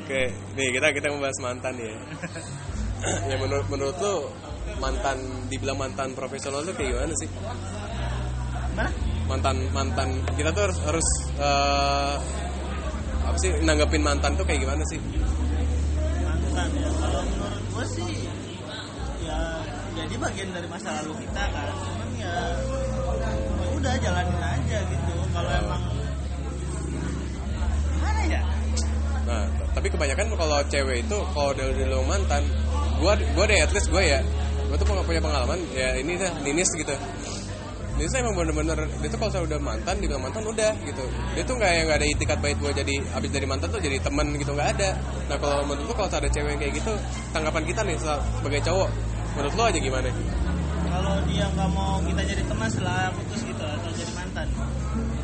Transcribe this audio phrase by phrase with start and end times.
[0.00, 1.92] Oke, nih kita kita membahas mantan ya.
[3.30, 4.32] ya menurut menurut lu
[4.80, 5.20] mantan
[5.52, 7.28] dibilang mantan profesional tuh kayak gimana sih?
[8.72, 8.90] Mana?
[9.28, 10.08] Mantan mantan
[10.40, 12.14] kita tuh harus harus eh,
[13.28, 14.96] apa sih nanggepin mantan tuh kayak gimana sih?
[16.24, 16.88] Mantan ya.
[16.96, 18.12] Kalau menurut gue sih
[19.20, 19.60] ya
[20.00, 21.68] jadi bagian dari masa lalu kita kan.
[21.76, 22.34] Cuman ya
[23.60, 25.12] ya udah jalanin aja gitu.
[25.28, 25.82] Kalau emang
[28.00, 28.42] mana ya?
[29.28, 32.42] Nah, tapi kebanyakan kalau cewek itu kalau udah lo mantan,
[32.98, 34.20] gua gua deh at least gua ya,
[34.66, 36.94] gua tuh nggak punya pengalaman ya ini dah ninis gitu.
[37.94, 41.04] Ninis emang bener-bener dia tuh kalau udah mantan juga mantan udah gitu.
[41.36, 44.26] Dia tuh nggak nggak ada itikat baik gua jadi abis dari mantan tuh jadi temen
[44.34, 44.90] gitu nggak ada.
[45.30, 46.92] Nah kalau menurut lu kalau ada cewek kayak gitu,
[47.30, 48.90] tanggapan kita nih sebagai cowok,
[49.38, 50.10] menurut lu aja gimana?
[50.90, 54.46] Kalau dia nggak mau kita jadi teman setelah putus gitu atau jadi mantan.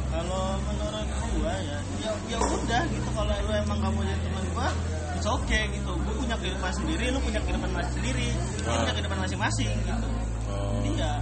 [0.07, 4.69] Kalau menurut gua ya ya, ya udah gitu kalau lu emang gak mau jadi gua
[5.13, 8.75] it's okay gitu gua punya kehidupan sendiri lu punya kehidupan masing sendiri lu Ah.
[8.75, 10.09] punya kehidupan masing-masing gitu
[10.47, 11.13] Oh, jadi ya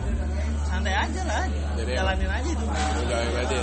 [0.63, 1.43] santai aja lah
[1.75, 3.59] Jadi jalanin aja itu udah aja.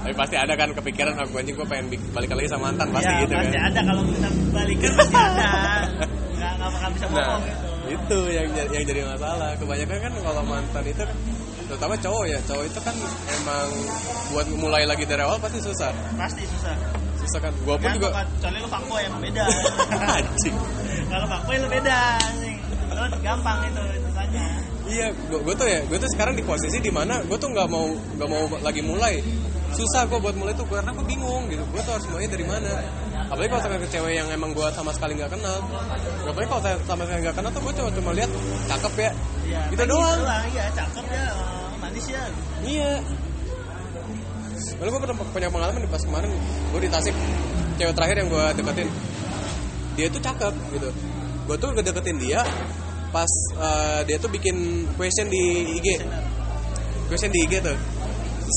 [0.00, 3.20] Tapi pasti ada kan kepikiran aku anjing gua pengen balik lagi sama mantan pasti ya,
[3.20, 3.64] gitu pasti kan.
[3.66, 5.50] ada kalau kita balikan pasti ada
[6.36, 9.50] nggak nggak bakal bisa Nah, bohong gitu itu yang yang jadi masalah.
[9.56, 11.16] Kebanyakan kan kalau mantan itu kan
[11.66, 12.94] terutama cowok ya, cowok itu kan
[13.32, 13.68] emang
[14.30, 15.90] buat mulai lagi dari awal pasti susah.
[16.14, 16.74] pasti susah
[17.30, 17.52] Susah kan.
[17.62, 19.44] Gua pun juga kecuali lu fuckboy yang beda
[20.18, 20.54] anjing.
[21.06, 22.58] kalau fuckboy lu beda anjing.
[22.90, 24.46] Lu gampang itu susahnya
[24.90, 27.68] Iya, gua, gua tuh ya, gua tuh sekarang di posisi di mana gua tuh nggak
[27.70, 27.86] mau
[28.18, 29.22] nggak mau lagi mulai.
[29.70, 31.62] Susah gua buat mulai tuh karena gua bingung gitu.
[31.70, 32.66] Gua tuh harus mulai dari mana.
[33.30, 35.62] Apalagi kalau sama cewek yang emang gua sama sekali nggak kenal.
[36.26, 38.30] Apalagi kalau saya sama sekali nggak kenal tuh gua cuma cuma lihat
[38.66, 39.10] cakep ya.
[39.46, 40.18] Iya, Gitu manis doang.
[40.50, 41.24] iya cakep ya,
[41.78, 42.22] manis ya.
[42.66, 42.92] Iya.
[44.80, 45.00] Lalu gue
[45.32, 46.30] punya pengalaman pas kemarin
[46.72, 47.16] gue di Tasik
[47.80, 48.88] cewek terakhir yang gue deketin
[49.96, 50.88] dia tuh cakep gitu.
[51.48, 52.40] Gue tuh ngedeketin dia
[53.10, 55.88] pas eh, dia tuh bikin question di IG.
[57.08, 57.76] Question di IG tuh.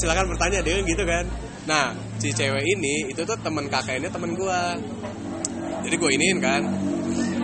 [0.03, 1.25] Silakan bertanya dia kan gitu kan.
[1.63, 1.85] Nah
[2.19, 4.61] si cewek ini itu tuh teman kakaknya teman gue.
[5.83, 6.63] Jadi gue iniin kan.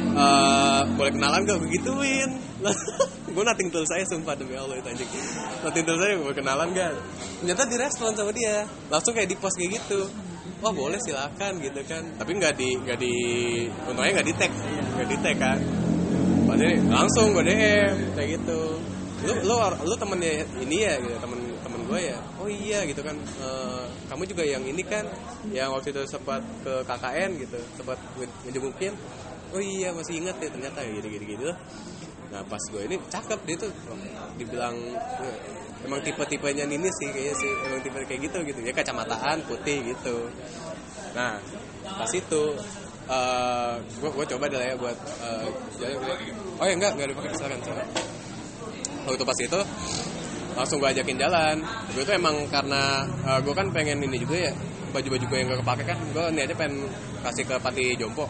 [0.09, 2.29] eh boleh kenalan gak begituin
[3.39, 5.07] gue nating tulus saya sumpah demi Allah itu anjing.
[5.63, 6.91] Nating tulus saya boleh kenalan gak
[7.39, 8.67] ternyata direspon sama dia.
[8.91, 10.11] Langsung kayak di post kayak gitu.
[10.59, 12.03] Oh boleh silakan gitu kan.
[12.19, 13.15] Tapi nggak di nggak di
[13.87, 14.51] untungnya nggak di tag.
[14.99, 15.59] Nggak di tag kan.
[16.51, 18.59] Pasti langsung gue DM kayak gitu.
[19.23, 19.55] Lu lu
[19.87, 22.19] lu temennya ini ya gitu temen temen gue ya?
[22.43, 23.15] Oh iya gitu kan.
[23.15, 25.07] Eh, kamu juga yang ini kan
[25.55, 27.95] yang waktu itu sempat ke KKN gitu sempat
[28.43, 28.91] ngejemukin.
[29.55, 31.49] Oh iya masih ingat ya ternyata ya gitu gitu gitu
[32.29, 33.71] nah pas gue ini cakep dia tuh
[34.37, 34.77] dibilang
[35.81, 38.59] emang tipe tipenya ini sih kayaknya sih emang tipe kayak gitu gitu.
[38.61, 40.29] Ya kacamataan putih gitu.
[41.17, 41.41] Nah
[41.83, 42.43] pas itu
[43.09, 44.97] eh gue gue coba deh ya buat
[45.81, 45.97] jalan
[46.61, 47.87] oh ya enggak enggak dipakai silakan silakan.
[49.09, 49.59] Waktu pas itu
[50.53, 51.55] langsung gue ajakin jalan.
[51.97, 54.53] Gue tuh emang karena eh, gue kan pengen ini juga ya
[54.89, 56.89] baju-baju gue yang gak kepake kan gue niatnya pengen
[57.21, 58.25] kasih ke panti jompo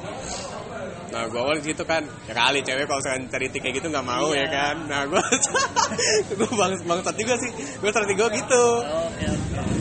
[1.10, 4.06] nah gue awal di situ kan ya kali cewek kalau misalkan cari kayak gitu nggak
[4.06, 5.18] mau ya kan nah gue
[6.38, 9.30] gue bang bangsat juga sih gue strategi gue gitu oke.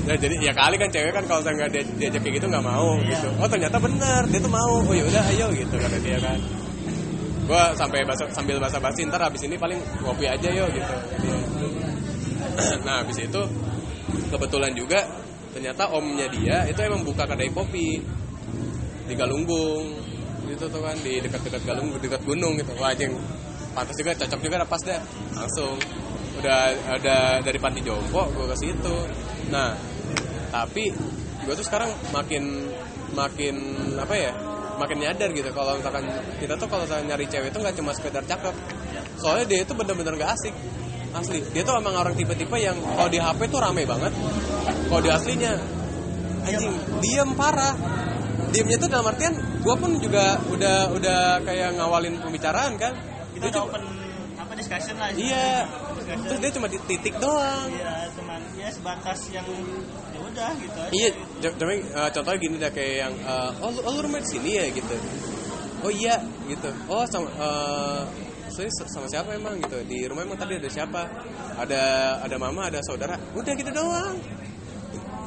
[0.08, 2.64] Ya jadi ya kali kan cewek kan kalau saya nggak dia, diajak kayak gitu nggak
[2.64, 3.12] mau Iya.
[3.12, 3.28] gitu.
[3.44, 4.80] Oh ternyata bener dia tuh mau.
[4.80, 6.40] Oh ya udah ayo gitu kata dia kan.
[7.44, 10.94] Gua sampai basa, sambil basa basi ntar habis ini paling ngopi aja yo gitu.
[12.88, 13.42] nah habis itu
[14.32, 15.04] kebetulan juga
[15.52, 18.00] ternyata omnya dia itu emang buka kedai kopi
[19.04, 19.92] di Galunggung
[20.48, 22.72] gitu tuh kan di dekat-dekat Galunggung dekat gunung gitu.
[22.80, 23.12] Wah anjing.
[23.76, 25.00] Pantas juga cocok juga pas deh.
[25.36, 25.76] Langsung.
[26.38, 28.96] Udah ada dari panti jompo gue ke situ.
[29.52, 29.76] Nah
[30.48, 30.90] tapi
[31.44, 32.72] gue tuh sekarang makin
[33.12, 33.56] makin
[33.98, 34.32] apa ya
[34.78, 35.50] makin nyadar gitu.
[35.50, 36.06] Kalau misalkan
[36.38, 38.54] kita tuh kalau nyari cewek itu nggak cuma sekedar cakep.
[39.18, 40.54] Soalnya dia itu bener-bener gak asik.
[41.10, 41.42] Asli.
[41.50, 44.12] Dia tuh emang orang tipe-tipe yang kalau di HP tuh rame banget.
[44.86, 45.58] Kalau di aslinya
[46.46, 47.74] anjing diem parah.
[48.48, 52.92] Diemnya tuh dalam artian gue pun juga udah udah kayak ngawalin pembicaraan kan
[53.34, 53.84] Itu cuma- open
[54.38, 55.10] apa discussion lah.
[55.12, 56.24] iya Discussion.
[56.24, 59.44] terus dia cuma di titik doang Iya, cuman ya sebatas yang
[60.08, 60.90] ya udah gitu aja.
[60.90, 61.08] Iya,
[61.52, 64.50] tapi eh, contohnya gini dah kayak yang eh, oh, lu, oh lu rumah di sini
[64.56, 64.94] ya gitu.
[65.78, 66.16] Oh iya
[66.46, 66.70] gitu.
[66.86, 68.02] Oh sama eh
[68.48, 69.78] saya sama siapa emang gitu.
[69.84, 71.06] Di rumah emang tadi ada siapa?
[71.54, 71.82] Ada
[72.24, 73.14] ada mama, ada saudara.
[73.34, 74.16] Udah gitu doang.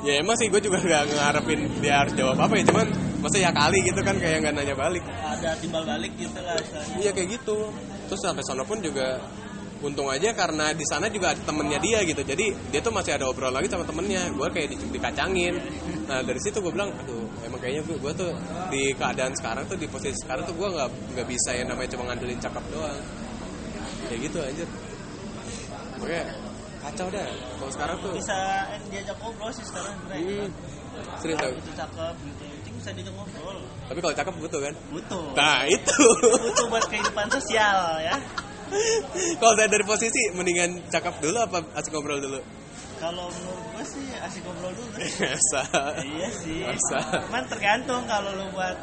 [0.02, 2.88] Ya emang sih gue juga gak ngarepin dia harus jawab apa ya cuman
[3.22, 5.06] masa ya kali gitu kan kayak nggak nanya balik.
[5.06, 6.58] Ada timbal balik gitu lah.
[6.98, 7.70] iya kayak gitu.
[8.10, 9.22] Terus sampai sono pun juga
[9.82, 12.22] untung aja karena di sana juga ada temennya dia gitu.
[12.26, 14.26] Jadi dia tuh masih ada obrol lagi sama temennya.
[14.34, 15.54] Gue kayak di, dikacangin.
[16.10, 18.32] Nah dari situ gue bilang aduh emang kayaknya gue, gue tuh
[18.74, 22.10] di keadaan sekarang tuh di posisi sekarang tuh gue nggak nggak bisa yang namanya cuma
[22.10, 23.00] ngandelin cakep doang.
[24.10, 24.66] Kayak gitu aja
[26.02, 26.20] oke
[26.82, 28.12] kacau dah kalau sekarang tuh.
[28.18, 28.38] Bisa
[28.74, 30.50] eh, diajak ngobrol sih sekarang hmm,
[31.22, 31.52] serius tau.
[31.54, 33.58] itu cakep gitu itu bisa diajak ngobrol.
[33.86, 34.74] Tapi kalau cakep butuh kan?
[34.90, 35.24] Butuh.
[35.38, 35.98] Nah itu.
[36.42, 38.16] Butuh buat kehidupan sosial ya.
[39.38, 42.40] Kalau saya dari posisi mendingan cakep dulu apa asik ngobrol dulu?
[43.02, 44.90] Kalau menurut gue sih asik ngobrol dulu.
[44.96, 45.62] Biasa.
[46.02, 46.60] Iya sih.
[46.66, 47.00] Masa?
[47.30, 48.78] cuman tergantung kalau lu buat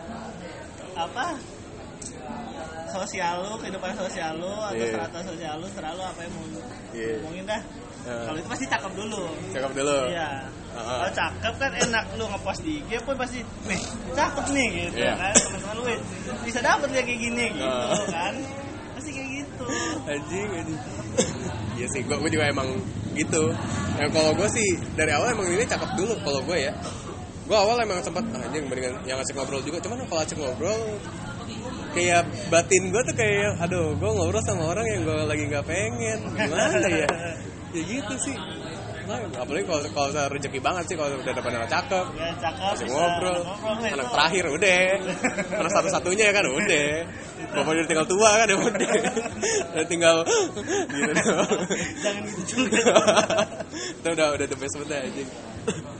[0.99, 1.39] apa
[2.89, 4.93] sosial lu kehidupan sosial lu atau Iya.
[4.97, 6.45] strata sosial lu terlalu apa yang mau
[6.97, 7.13] Iya.
[7.21, 7.61] ngomongin dah
[8.09, 8.25] Nah.
[8.25, 9.23] kalau itu pasti cakep dulu.
[9.53, 9.99] Cakep dulu?
[10.09, 10.31] Iya.
[10.73, 11.05] Ah.
[11.05, 13.81] kalau cakep kan enak lu ngepost di IG pun pasti nih
[14.15, 15.13] cakep nih gitu Iya.
[15.19, 15.99] kan teman-teman lu "Wih,
[16.47, 18.07] bisa dapet kayak gini gitu Ah.
[18.09, 18.35] kan.
[18.95, 19.65] Pasti kayak gitu.
[20.07, 20.81] Anjing anjing.
[21.77, 22.69] Iya sih gue juga emang
[23.13, 23.43] gitu.
[23.99, 26.73] Ya kalau gue sih dari awal emang ini cakep dulu kalau gue ya.
[27.45, 29.83] Gue awal emang sempat ah, anjing mendingan yang asik ngobrol juga.
[29.83, 30.79] Cuman kalau asik ngobrol
[31.99, 36.19] kayak batin gue tuh kayak aduh gue ngobrol sama orang yang gue lagi nggak pengen.
[36.39, 37.09] Gimana ya?
[37.75, 38.39] Ya gitu sih.
[39.09, 42.07] Nah, apalagi kalau kalau saya rezeki banget sih kalau udah dapat anak cakep.
[42.13, 43.41] Ya cakep masih ngobrol.
[43.81, 44.81] Wih, anak terakhir udah.
[45.59, 46.89] Anak satu satunya kan udah.
[47.57, 48.91] Bapaknya udah tinggal tua kan udah.
[49.73, 50.17] Udah tinggal.
[50.93, 51.35] Gitu.
[52.05, 52.41] Jangan gitu.
[52.53, 52.85] Juga
[53.79, 55.29] itu udah udah the best udah anjing.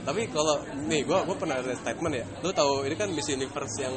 [0.05, 0.55] Tapi kalau
[0.85, 2.25] nih gue gue pernah ada statement ya.
[2.45, 3.93] Lu tahu ini kan Miss Universe yang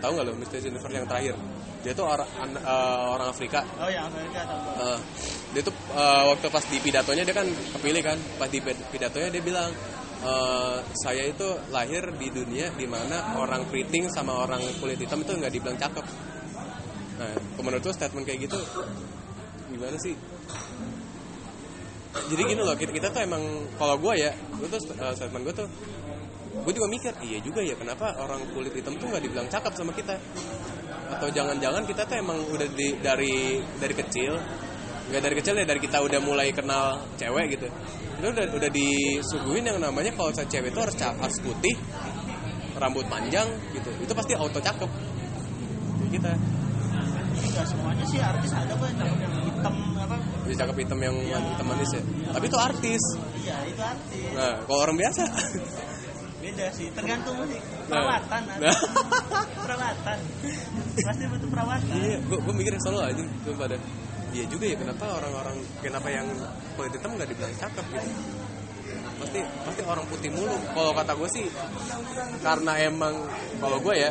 [0.00, 1.34] tahu nggak lo Miss Universe yang terakhir?
[1.78, 3.60] Dia tuh orang an- eh, orang Afrika.
[3.78, 4.82] Oh Amerika tahu gua.
[4.94, 4.98] Eh,
[5.54, 7.46] dia tuh eh, waktu pas di pidatonya dia kan
[7.78, 8.18] kepilih kan.
[8.38, 9.70] Pas di pid- pidatonya dia bilang
[10.24, 15.32] eh, saya itu lahir di dunia di mana orang keriting sama orang kulit hitam itu
[15.38, 16.06] nggak dibilang cakep.
[17.18, 18.58] Nah menurut tuh statement kayak gitu
[19.70, 20.14] gimana sih?
[22.18, 23.40] Jadi gini loh kita, kita tuh emang
[23.78, 25.68] kalau gue ya gue tuh eh, statement gue tuh
[26.48, 29.92] gue juga mikir iya juga ya kenapa orang kulit hitam tuh nggak dibilang cakep sama
[29.92, 30.16] kita?
[31.08, 34.36] Atau jangan-jangan kita tuh emang udah di, dari dari kecil
[35.08, 37.68] nggak dari kecil ya dari kita udah mulai kenal cewek gitu.
[38.20, 41.74] Itu udah udah disuguhin yang namanya kalau saya cewek itu harus harus putih
[42.76, 43.90] rambut panjang gitu.
[44.04, 44.90] Itu pasti auto cakep.
[46.08, 46.32] Kita.
[47.38, 50.16] Enggak semuanya sih artis ada kok yang cakep yang hitam apa?
[50.44, 52.02] Bisa cakep hitam yang hitam manis ya.
[52.32, 53.02] Tapi itu artis.
[53.44, 54.32] Iya itu artis.
[54.36, 55.22] Nah kalau orang biasa
[56.48, 57.60] beda sih tergantung sih.
[57.60, 57.92] Nah.
[57.92, 58.76] perawatan Nah.
[59.68, 60.18] perawatan.
[61.04, 61.92] Pasti butuh perawatan.
[61.92, 63.76] Iya gue gue mikir selalu aja tuh pada
[64.32, 66.26] iya juga ya kenapa orang-orang kenapa yang
[66.76, 68.10] kulit hitam nggak dibilang cakep gitu?
[69.18, 70.56] Pasti pasti orang putih mulu.
[70.72, 71.46] Kalau kata gue sih
[72.40, 73.14] karena emang
[73.60, 74.10] kalau gue ya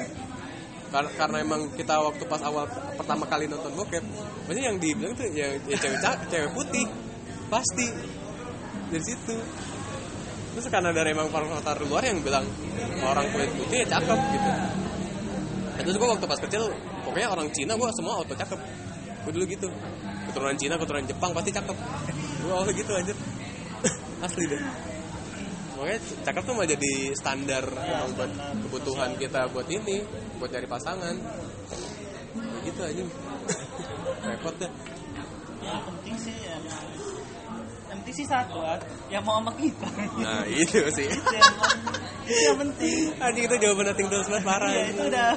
[0.87, 2.63] kar- karena emang kita waktu pas awal
[2.95, 4.03] pertama kali nonton bokep
[4.47, 5.99] maksudnya yang dibilang tuh ya, ya cewek
[6.29, 6.85] cewek putih.
[7.47, 7.87] Pasti.
[8.87, 9.35] Dari situ
[10.57, 12.41] terus karena dari emang faktor luar yang bilang
[13.05, 14.49] orang kulit putih ya cakep gitu.
[15.77, 16.73] Nah, terus gue waktu pas kecil
[17.05, 18.57] pokoknya orang Cina gue semua auto cakep.
[19.21, 19.69] Gue dulu gitu.
[20.33, 21.77] Keturunan Cina keturunan Jepang pasti cakep.
[22.41, 23.13] Gue awalnya gitu aja
[24.25, 24.61] asli deh.
[25.77, 28.31] Makanya cakep tuh malah jadi standar emang buat
[28.65, 30.01] kebutuhan kita buat ini
[30.41, 31.15] buat cari pasangan.
[32.65, 33.03] Gitu aja
[34.33, 34.71] repot deh.
[35.61, 36.57] Yang penting sih ya
[37.87, 38.81] yang penting sih satu Ad.
[39.07, 39.87] yang mau sama kita.
[40.19, 41.07] Nah itu sih.
[41.07, 41.33] Itu
[42.43, 43.15] yang, penting.
[43.23, 45.29] Anjing itu jawaban nothing tulus banget parah Iya itu udah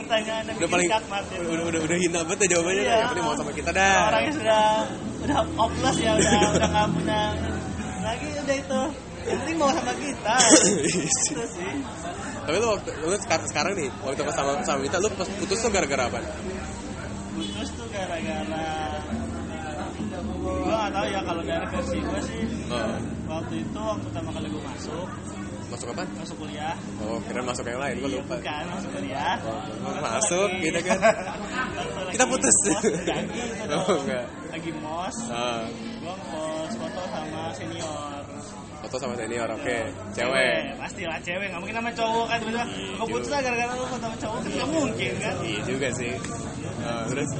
[0.00, 1.38] pertanyaan yang udah paling skakmat ya.
[1.44, 2.94] udah, udah udah hina banget ya jawabannya Iya.
[2.96, 3.96] yang penting mau sama kita dah.
[4.08, 4.62] Orang yang sudah
[5.22, 7.20] udah hopeless ya udah udah nggak punya
[8.02, 8.82] lagi udah itu.
[9.22, 10.34] Yang penting mau sama kita.
[10.96, 11.72] Itu sih.
[12.42, 15.58] Tapi lu waktu lu sekarang, sekarang nih waktu pas sama sama Mita lu pas putus
[15.60, 16.18] tuh gara-gara apa?
[17.32, 18.91] putus tuh gara-gara
[20.42, 22.96] gue gak tau ya kalau dari versi gue sih Oh,
[23.30, 25.06] waktu itu waktu pertama kali gue masuk
[25.68, 26.04] masuk apa?
[26.14, 28.34] masuk kuliah Oh, kira masuk yang lain, gua Iya, lupa.
[28.36, 29.60] bukan masuk kuliah Oh,
[29.98, 30.98] masuk Lagi- gitu kan.
[32.12, 32.56] Kita putus.
[32.66, 33.24] mos, lagi
[33.72, 34.26] Oh, enggak.
[34.50, 38.20] lagi mos Ah, gue ngepost foto sama senior
[38.82, 39.78] foto sama senior, oke.
[40.12, 40.74] Cewek.
[40.76, 44.02] pasti lah cewek nggak mungkin sama cowok kan tiba-tiba gue putus lah gara-gara lu foto
[44.02, 46.12] sama cowok kan nggak mungkin kan Iya juga sih.
[46.82, 47.30] Ah, terus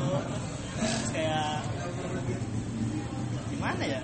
[0.73, 1.53] Terus kayak
[3.63, 4.01] gimana ya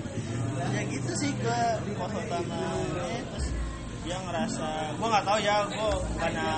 [0.70, 1.60] ya gitu sih gue
[1.98, 3.46] mau foto sama ini terus
[4.06, 6.50] dia ngerasa gue nggak tahu ya gue bukannya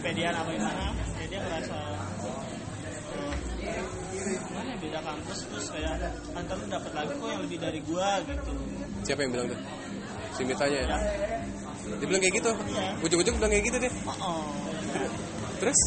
[0.00, 1.76] pedian apa gimana ya dia ngerasa
[3.20, 3.34] eh,
[4.48, 5.92] gimana ya beda kampus terus kayak
[6.32, 8.52] antar lu dapet lagi kok yang lebih dari gue gitu
[9.04, 9.60] siapa yang bilang tuh?
[10.30, 10.96] Si Mitanya ya?
[10.96, 10.98] ya
[12.00, 12.52] Dia bilang kayak gitu.
[12.70, 12.88] Iya.
[13.02, 13.92] Ujung-ujung bilang kayak gitu deh.
[14.06, 14.46] oh, oh.
[15.58, 15.80] Terus?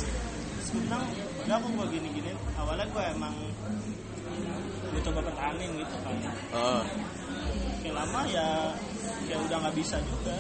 [0.74, 1.06] sebenarnya
[1.46, 3.36] udah aku gue gini-gini awalnya gue emang
[5.02, 6.16] coba pertahanin gitu kan.
[6.54, 6.84] Oh.
[7.84, 8.48] kayak lama ya
[9.28, 10.38] ya udah nggak bisa juga.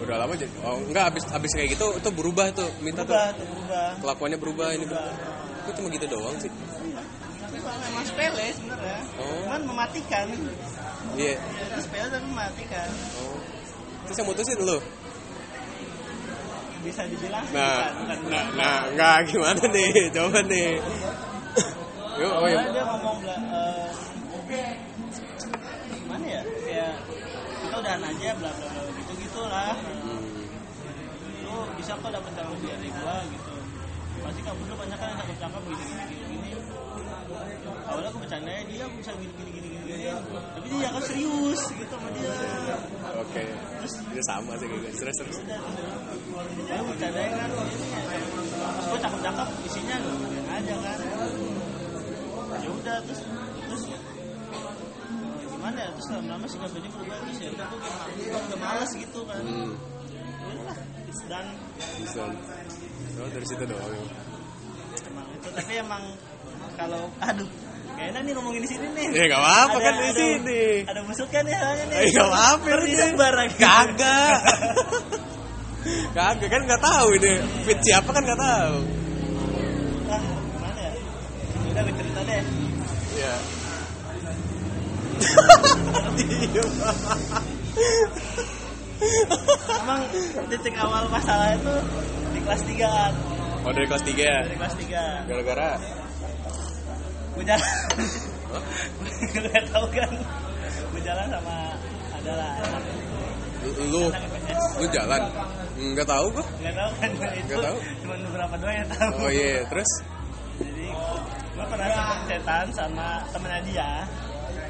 [0.00, 3.44] Udah lama jadi oh enggak habis habis kayak gitu itu berubah tuh minta berubah tuh
[3.44, 3.88] tuh berubah.
[4.00, 5.12] Kelakuannya berubah ini berubah.
[5.60, 6.50] Itu cuma gitu doang sih?
[7.50, 9.00] Memang sepele sebenarnya.
[9.20, 9.44] Oh.
[9.44, 10.26] cuman mematikan.
[11.18, 11.36] Iya.
[11.36, 12.88] Itu sepele tapi mematikan.
[13.20, 13.36] Oh.
[14.08, 14.78] terus yang mutusin lu?
[16.80, 19.90] Bisa dibilang nah bukan, bukan, nah nah enggak gimana nih?
[20.16, 20.80] Coba nih
[22.20, 23.88] Yuk, oh Soalnya ya dia ngomong bla- eh,
[25.96, 26.42] gimana ya?
[26.44, 26.92] Kayak
[27.64, 29.72] kita udahan aja bla bla bla gitu gitulah.
[29.80, 30.28] Hmm.
[31.40, 33.52] lu bisa kok dapet yang lebih dari gua gitu.
[34.20, 36.50] Pasti kamu dulu banyak kan yang cakep cakep gini gini gini gini
[37.90, 40.02] awalnya aku bercandanya dia bisa gini gini gini gini,
[40.54, 42.30] tapi dia kan serius gitu sama dia.
[43.18, 43.42] Oke.
[43.82, 45.36] Ini sama sih kayak gitu terus terus
[46.70, 50.12] Lalu bercandanya kan ini terus gue cakep cakep isinya lu
[50.46, 50.98] aja kan
[52.60, 53.20] ya udah terus
[53.66, 54.00] terus eh,
[55.50, 59.42] gimana ya terus lama-lama sikap dia berubah terus ya udah gue udah males gitu kan
[59.42, 59.72] hmm.
[60.40, 61.48] ya udah it's done
[62.00, 62.22] bisa
[63.20, 64.04] oh dari situ doang ya.
[65.10, 66.02] emang itu tapi emang
[66.76, 67.48] kalau aduh
[67.90, 70.62] kayaknya nih ngomongin di sini nih Ya gak apa-apa Ada- kan di sini.
[70.88, 73.18] ada busuk kan ya soalnya nih Eh gak apa-apa ini.
[73.36, 74.38] lagi Kagak.
[76.16, 77.32] Kagak kan nggak tahu ini
[77.66, 78.76] fit siapa kan nggak tahu.
[80.08, 80.90] ah gimana ya
[81.70, 83.34] udah gue cerita deh Iya.
[89.80, 90.00] emang
[90.52, 91.74] titik awal masalah itu
[92.36, 93.12] di kelas 3 kan?
[93.64, 95.70] Oh dari kelas 3 dari kelas 3 Gara-gara?
[97.36, 97.72] Gue jalan.
[99.32, 100.10] Gue gak tau kan.
[100.90, 101.56] Gue jalan sama
[102.20, 102.52] adalah
[103.60, 104.08] lu
[104.80, 105.20] lu jalan?
[105.80, 106.44] Nggak tahu gua.
[106.60, 107.76] Nggak tahu kan itu tahu.
[108.04, 109.12] cuma beberapa doang yang tahu.
[109.20, 109.90] Oh iya terus?
[110.00, 110.19] jadi
[111.50, 113.90] gue pernah sempet cetan sama temennya dia.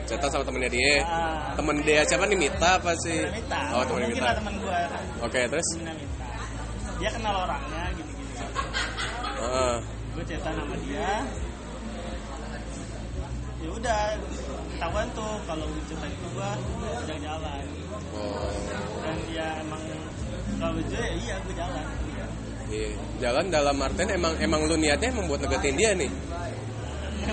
[0.09, 0.93] Cerita sama temennya dia?
[1.05, 2.39] Ah, temen dia siapa nih?
[2.41, 3.21] Mita apa sih?
[3.21, 3.63] Temennya Mita.
[3.77, 4.27] Oh temen mungkin Mita.
[4.27, 4.81] lah temen gue
[5.21, 5.69] oke terus?
[5.77, 6.29] Temennya Mita.
[7.01, 8.35] Dia kenal orangnya gini-gini.
[9.41, 9.77] Heeh.
[10.11, 11.11] gue cetan sama dia.
[13.61, 14.01] Ya udah
[14.73, 17.65] ketahuan tuh kalau cerita itu gue udah jalan
[18.17, 18.49] oh.
[19.05, 19.83] Dan ya emang
[20.57, 21.85] kalau gue ya iya gue jalan.
[22.71, 22.89] Iya.
[23.21, 26.11] Jalan dalam artian emang emang lu niatnya emang buat negetin dia nih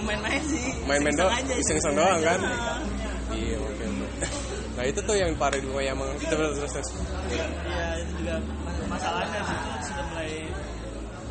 [0.04, 0.64] main-main sih.
[0.86, 2.40] Main-main doang, iseng-iseng iseng doang kan?
[3.34, 3.56] iya.
[3.60, 3.86] Oke oke
[4.78, 6.90] nah itu tuh yang paradigma yang emang kita terus terus terus.
[7.34, 8.36] Iya itu juga
[8.86, 10.32] masalahnya sih itu sudah mulai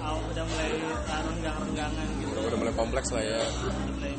[0.03, 0.71] aw- udah mulai
[1.07, 2.39] renggang-renggangan gitu.
[2.43, 3.39] Udah mulai kompleks lah ya.
[3.39, 4.13] Udah mulai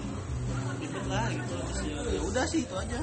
[0.80, 3.00] ribet lah gitu terus ya, ya udah sih itu aja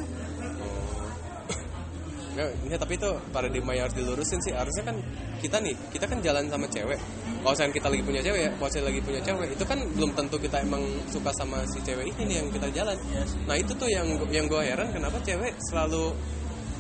[2.34, 4.50] Nggak, ya, tapi itu paradigma yang harus dilurusin sih.
[4.50, 4.96] Harusnya kan
[5.38, 6.98] kita nih kita kan jalan sama cewek.
[7.44, 10.10] Kalau misalnya kita lagi punya cewek ya kalau saya lagi punya cewek itu kan belum
[10.16, 12.96] tentu kita emang suka sama si cewek ini nih yang kita jalan.
[13.12, 16.10] Iya nah itu tuh yang yang gue heran kenapa cewek selalu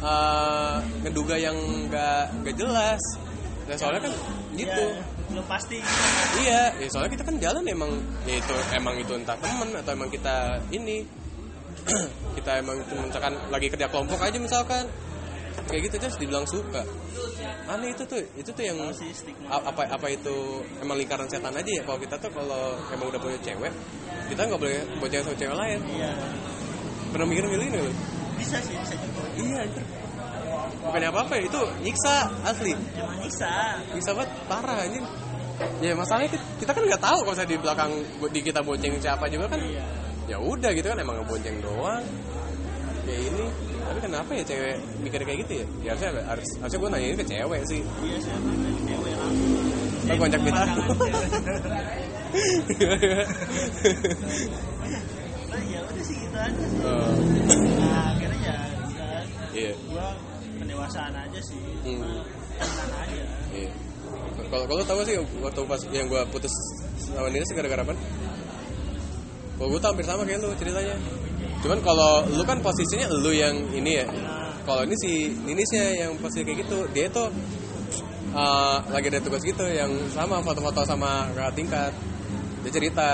[0.00, 1.54] uh, ngeduga yang
[1.86, 3.02] nggak nggak jelas.
[3.68, 4.12] Nah soalnya kan
[4.56, 4.84] gitu.
[4.90, 5.78] Ya, belum pasti.
[6.40, 7.92] Iya ya soalnya kita kan jalan emang
[8.24, 11.04] ya itu emang itu entah temen atau emang kita ini.
[12.38, 14.88] Kita emang misalkan lagi kerja kelompok aja misalkan
[15.70, 16.82] kayak gitu terus dibilang suka.
[17.70, 18.78] Aneh itu tuh itu tuh yang
[19.48, 21.82] apa apa itu emang lingkaran setan aja ya.
[21.86, 23.72] Kalau kita tuh kalau emang udah punya cewek
[24.28, 25.80] kita nggak boleh bocah sama cewek lain.
[25.90, 26.10] Iya.
[27.14, 27.94] Pernah mikir milih ini loh
[28.38, 29.22] bisa sih bisa juga.
[29.38, 29.84] Iya anjir.
[30.84, 32.72] Bukannya apa apa ya itu nyiksa asli.
[32.74, 33.52] Emang nyiksa.
[33.94, 35.06] Bisa banget parah anjing.
[35.78, 37.92] Ya masalahnya kita, kita kan nggak tahu kalau saya di belakang
[38.30, 39.60] di kita bonceng siapa juga kan.
[39.62, 39.84] Iya.
[40.24, 42.04] Ya udah gitu kan emang ngebonceng doang.
[43.04, 43.44] Kayak ini
[43.84, 47.26] tapi kenapa ya cewek mikir kayak gitu ya ya harusnya harus harusnya gue nanyain ke
[47.28, 48.32] cewek sih iya sih
[48.88, 50.64] cewek langsung minta.
[55.54, 56.78] Nah, ya udah sih gitu aja sih.
[56.82, 57.14] Eh,
[57.78, 58.56] Nah, akhirnya ya
[58.90, 59.22] udah
[59.54, 60.06] iya gua
[60.58, 61.62] pendewasaan aja sih.
[61.86, 62.26] Hmm.
[62.58, 63.24] Tenang aja.
[63.54, 63.70] iya
[64.50, 66.54] kalau kalau tahu sih waktu pas yang gue putus
[66.98, 67.94] sama Nina sih gara-gara apa
[69.54, 70.94] kalau gue tuh hampir sama kayak lu ceritanya
[71.64, 74.06] cuman kalau lu kan posisinya lu yang ini ya.
[74.68, 76.84] Kalau ini si Ninisnya yang pasti kayak gitu.
[76.92, 77.32] Dia tuh
[78.36, 81.92] uh, lagi ada tugas gitu yang sama foto-foto sama kakak tingkat.
[82.64, 83.08] Dia cerita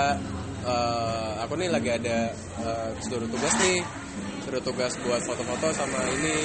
[0.67, 3.79] uh, aku nih lagi ada uh, seluruh tugas nih.
[4.43, 6.35] Seluruh tugas buat foto-foto sama ini.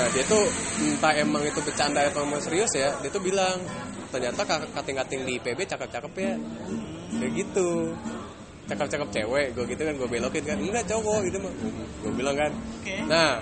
[0.00, 0.48] Nah dia tuh
[0.80, 3.60] entah emang itu bercanda atau emang serius ya dia tuh bilang
[4.08, 6.34] ternyata kakak kating-kating di IPB cakep-cakep ya.
[7.20, 7.92] Kayak gitu
[8.68, 11.52] cakep-cakep cewek gue gitu kan gue belokin kan enggak cowok gitu mah
[12.04, 12.94] gue bilang kan Oke.
[13.08, 13.40] Nah,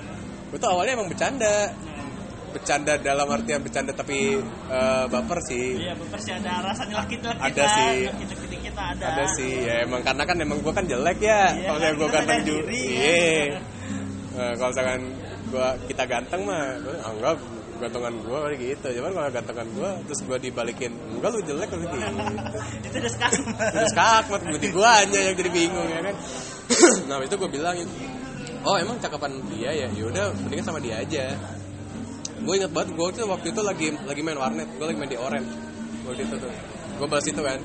[0.54, 1.56] itu awalnya emang bercanda.
[1.74, 1.94] Nah,
[2.54, 4.40] Bercanda dalam artian bercanda tapi
[4.72, 5.76] eh, baper sih.
[5.76, 7.96] iya beberapa sih ada rasanya laki laki Ada sih.
[8.16, 11.52] Dikit dikit nggak ada ada sih ya emang karena kan emang gue kan jelek ya
[11.52, 13.58] Iya, kalau saya kan gue kita ganteng diri, iya.
[14.36, 15.02] Nah, kalau misalkan
[15.48, 17.36] gua kita ganteng mah gua anggap
[17.78, 18.86] gantengan gue kali gitu.
[19.00, 21.96] Cuman kalau gantengan gue terus gue dibalikin enggak lu jelek lu gitu
[22.86, 23.42] itu udah sekarang.
[23.54, 26.16] Terus kakmat berarti gue aja yang jadi bingung ya kan?
[27.08, 27.88] Nah itu gue bilangin
[28.66, 29.88] oh emang cakapan dia ya?
[29.92, 31.36] Yaudah mendingan sama dia aja.
[32.42, 35.18] Gue ingat banget gue itu, waktu itu lagi lagi main warnet gue lagi main di
[35.18, 35.50] orange
[36.06, 36.52] waktu itu tuh.
[36.96, 37.58] Gue balas itu kan.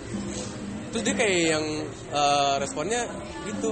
[0.91, 1.65] Terus dia kayak yang
[2.11, 3.07] eh, responnya
[3.47, 3.71] gitu.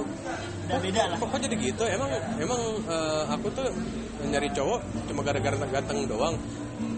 [0.70, 1.16] Udah beda lah.
[1.20, 1.84] Kok, kok jadi gitu?
[1.84, 2.08] Emang
[2.40, 3.68] emang eh, aku tuh
[4.28, 6.36] nyari cowok cuma gara-gara ganteng doang.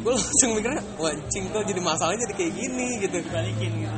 [0.02, 3.18] Gue langsung mikirnya wancing kok jadi masalahnya jadi kayak gini gitu.
[3.30, 3.96] Balikin gitu.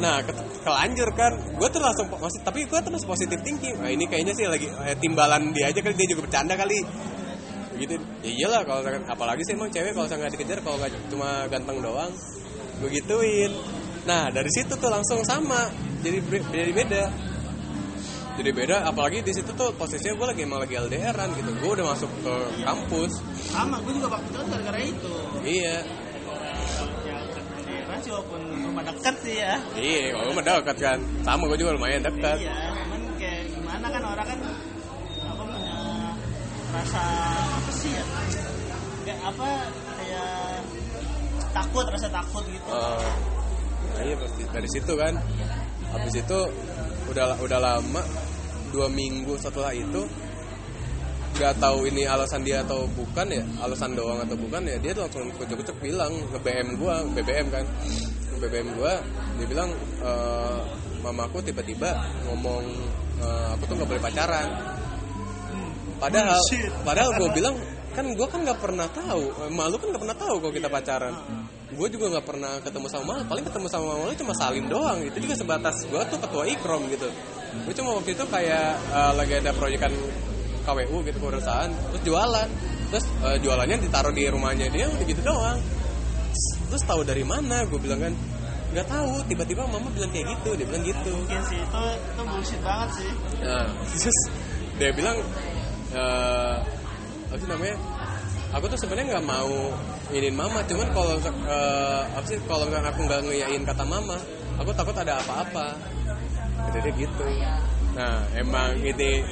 [0.00, 0.32] Nah ke
[0.64, 1.32] kelanjur kan.
[1.56, 4.96] Gue tuh langsung masih tapi gue terus positif thinking nah ini kayaknya sih lagi eh,
[5.00, 6.78] timbalan dia aja kali dia juga bercanda kali.
[7.78, 7.94] Gitu.
[8.26, 12.12] Ya iyalah kalau apalagi sih emang cewek kalau nggak dikejar kalau nggak cuma ganteng doang
[12.78, 13.52] gue gituin.
[14.06, 15.68] Nah dari situ tuh langsung sama
[16.02, 16.22] jadi
[16.52, 17.04] jadi beda
[18.38, 21.50] jadi beda apalagi di situ tuh posisinya gue lagi emang lagi LDRan gitu.
[21.58, 23.12] Gue udah masuk ke kampus.
[23.50, 25.14] Sama gue juga waktu itu gara-gara itu.
[25.42, 25.76] Iya.
[27.66, 29.58] Daerah sih walaupun rumah dekat sih ya.
[29.74, 30.98] Iya kalau gue dekat kan.
[31.26, 34.40] Sama gue juga lumayan dekat iya cuman kayak gimana kan orang kan
[35.26, 35.78] apa punya
[36.70, 37.04] rasa
[37.58, 38.04] apa sih ya?
[39.02, 39.48] Kayak apa
[39.98, 40.30] kayak
[41.50, 42.70] takut rasa takut gitu.
[42.70, 44.42] Nah iya pasti.
[44.46, 45.18] Dari situ kan.
[45.88, 46.38] Habis itu
[47.08, 48.27] udah udah lama
[48.70, 50.04] dua minggu setelah itu
[51.38, 55.30] nggak tahu ini alasan dia atau bukan ya alasan doang atau bukan ya dia langsung
[55.38, 57.64] kucuk-kucuk bilang nge BM gua BBM kan.
[58.34, 58.98] Nge BBM gua
[59.38, 59.70] dia bilang
[60.02, 60.60] eh,
[60.98, 61.94] mamaku tiba-tiba
[62.26, 62.64] ngomong
[63.22, 64.48] eh, aku tuh nggak boleh pacaran.
[65.98, 66.70] Padahal Bullshit.
[66.86, 67.56] padahal gue bilang
[67.90, 71.14] kan gue kan nggak pernah tahu Eh, malu kan nggak pernah tahu kalau kita pacaran.
[71.74, 75.18] Gue juga nggak pernah ketemu sama malu paling ketemu sama malu cuma salim doang itu
[75.22, 77.06] juga sebatas gue tuh ketua ikrom gitu
[77.48, 79.92] gue cuma waktu itu kayak eh, lagi ada proyekan
[80.68, 82.48] KWU gitu perusahaan terus jualan.
[82.92, 85.58] Terus eh, jualannya ditaruh di rumahnya dia udah gitu doang.
[86.68, 87.64] Terus, tahu dari mana?
[87.64, 88.12] Gue bilang kan
[88.76, 89.24] nggak tahu.
[89.24, 91.10] Tiba-tiba mama bilang kayak gitu dia bilang gitu.
[91.12, 93.10] Mungkin sih itu itu bullshit banget sih.
[93.40, 94.18] Nah, terus
[94.76, 95.16] dia bilang
[95.96, 96.56] eh
[97.28, 97.76] apa sih namanya?
[98.48, 99.76] Aku tuh sebenarnya nggak mau
[100.08, 104.16] ingin mama, cuman kalau eh, apa sih kalau aku nggak ngeyain kata mama,
[104.56, 105.97] aku takut ada apa-apa.
[106.72, 107.24] Dia gitu.
[107.98, 109.24] Nah, emang ini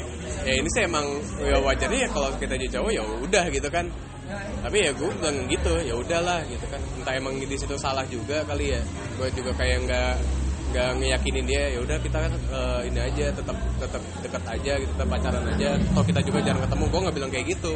[0.43, 1.07] ya ini sih emang
[1.39, 3.87] ya wajarnya ya kalau kita jadi cowok ya udah gitu kan.
[4.67, 6.83] Tapi ya gue bilang gitu, ya udahlah gitu kan.
[6.99, 8.83] Entah emang di situ salah juga kali ya.
[9.15, 10.15] Gue juga kayak nggak
[10.77, 14.93] nggak ngeyakinin dia ya udah kita kan eh, ini aja tetap tetap dekat aja gitu
[14.99, 17.73] tetap pacaran aja atau kita juga jarang ketemu gue nggak bilang kayak gitu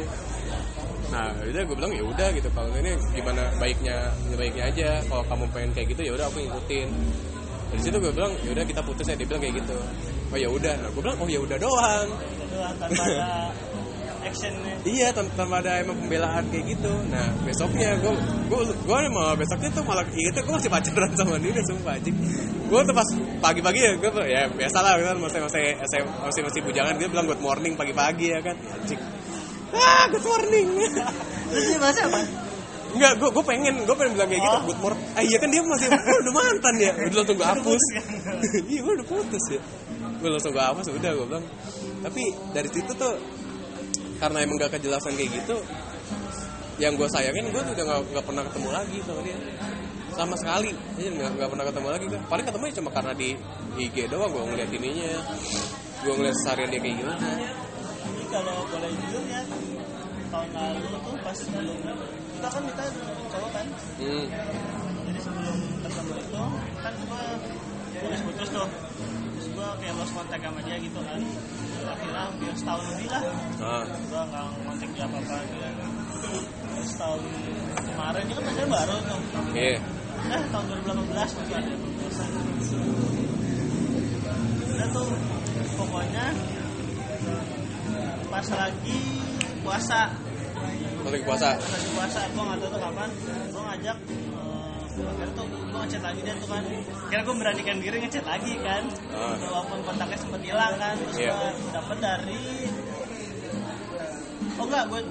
[1.11, 3.95] nah udah gue bilang ya udah gitu kalau ini gimana baiknya
[4.35, 6.89] baiknya aja kalau kamu pengen kayak gitu ya udah aku ngikutin
[7.71, 9.75] dari situ gue bilang ya udah kita putus ya dia bilang kayak gitu
[10.31, 13.27] oh ya udah nah gue bilang oh ya udah doang itu doang tanpa ada
[14.21, 16.93] actionnya Iya tan- tanpa ada emang pembelaan kayak gitu.
[17.09, 18.13] Nah besoknya gue
[18.49, 22.17] gue gue malah besoknya tuh malah ingetnya gue masih pacaran sama dia sumpah anjing.
[22.69, 23.09] Gue tuh pas
[23.41, 27.25] pagi-pagi ya gue ya biasa lah kan masih masih masih masih, masih bujangan dia bilang
[27.29, 28.55] good morning pagi-pagi ya kan.
[28.57, 29.01] Anjing.
[29.73, 30.67] Ah good morning.
[31.49, 32.21] terus dia bahasa apa
[32.91, 34.63] Enggak, gue gue pengen gue pengen bilang kayak gitu Oh.
[34.67, 35.07] good morning.
[35.15, 36.91] Ah iya kan dia masih oh, udah mantan ya.
[37.07, 37.83] Udah langsung gue hapus.
[38.71, 39.61] iya gue udah putus ya.
[40.19, 41.45] Gue langsung gue hapus udah gue bilang.
[42.03, 43.13] Tapi dari situ tuh
[44.21, 45.57] karena emang gak kejelasan kayak gitu
[46.77, 49.37] yang gue sayangin gue tuh udah gak, gak pernah ketemu lagi sama dia
[50.11, 53.29] sama sekali Iya, nggak nggak pernah ketemu lagi kan paling ketemu cuma karena di
[53.79, 55.09] IG doang gue ngeliat ininya
[56.03, 57.27] gue ngeliat seharian dia kayak gimana
[58.01, 59.41] Jadi kalau boleh jujur ya
[60.31, 61.79] tahun lalu tuh pas sebelum
[62.41, 62.83] kita kan kita
[63.29, 63.65] cowok kan.
[64.01, 64.25] Hmm.
[65.05, 66.43] jadi sebelum ketemu itu
[66.81, 67.23] kan gua
[68.01, 68.69] putus-putus tuh.
[69.37, 71.21] Terus gua kayak lost kontak sama dia gitu kan.
[71.21, 73.23] Kira-kira hampir setahun lebih lah.
[73.61, 75.69] Nah, gua nggak kontak dia apa apa gitu
[76.71, 77.21] terus tahun
[77.77, 79.21] kemarin ini kan pacarnya baru tuh.
[79.53, 79.77] Iya
[80.21, 82.29] eh tahun 2018 tuh ada pembahasan
[84.69, 85.09] udah tuh
[85.77, 86.25] pokoknya
[88.29, 88.99] pas lagi
[89.65, 90.01] puasa
[91.09, 91.49] lagi puasa?
[91.57, 93.09] Lagi puasa gue nggak tahu tuh kapan.
[93.49, 96.63] Gue ngajak eh, akhirnya tuh gue ngechat lagi dia tuh kan.
[97.09, 98.83] Kira gue beranikan diri ngechat lagi kan.
[99.15, 99.35] Ah.
[99.41, 101.33] walaupun kontaknya sempat hilang kan terus Iya.
[101.33, 102.41] gue dapet dari
[104.59, 105.01] oh enggak gue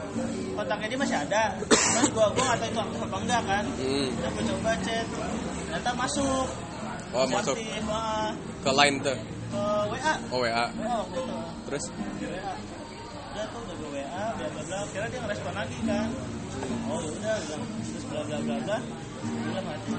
[0.55, 1.43] kontaknya dia masih ada.
[1.67, 3.65] Terus gue gue nggak tahu itu aktif apa enggak kan.
[3.67, 4.09] Hmm.
[4.15, 6.47] gue coba chat ternyata masuk.
[7.11, 7.83] Oh Masih masuk aktif,
[8.63, 9.19] ke line tuh?
[9.51, 11.85] Ke WA oh WA WA waktu itu terus?
[12.23, 12.55] WA
[13.41, 14.79] udah tuh udah gue WA bla bla bla.
[14.93, 16.09] Kira dia ngerespon lagi kan.
[16.93, 18.79] Oh ya udah bilang terus bla bla bla bla.
[19.49, 19.93] Udah mati.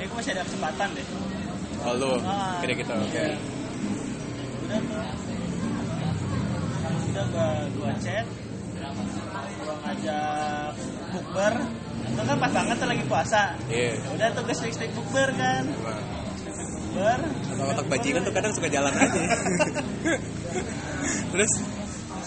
[0.00, 1.06] Ya gue masih ada kesempatan deh.
[1.84, 2.12] Oh lu?
[2.24, 2.64] Ah.
[2.64, 3.12] kayak gitu oke.
[3.12, 3.36] Iya.
[4.64, 5.04] udah tuh
[7.12, 8.26] udah gua gua chat.
[9.60, 10.72] Gua ngajak
[11.12, 11.54] bukber.
[12.02, 13.42] Itu kan pas banget tuh lagi puasa.
[13.68, 14.00] Iya.
[14.00, 15.68] Ya udah tuh gue sering bukber kan.
[15.68, 16.21] Nah,
[16.92, 19.22] bukber atau otak bajingan tuh kadang suka jalan aja.
[21.32, 21.52] Terus?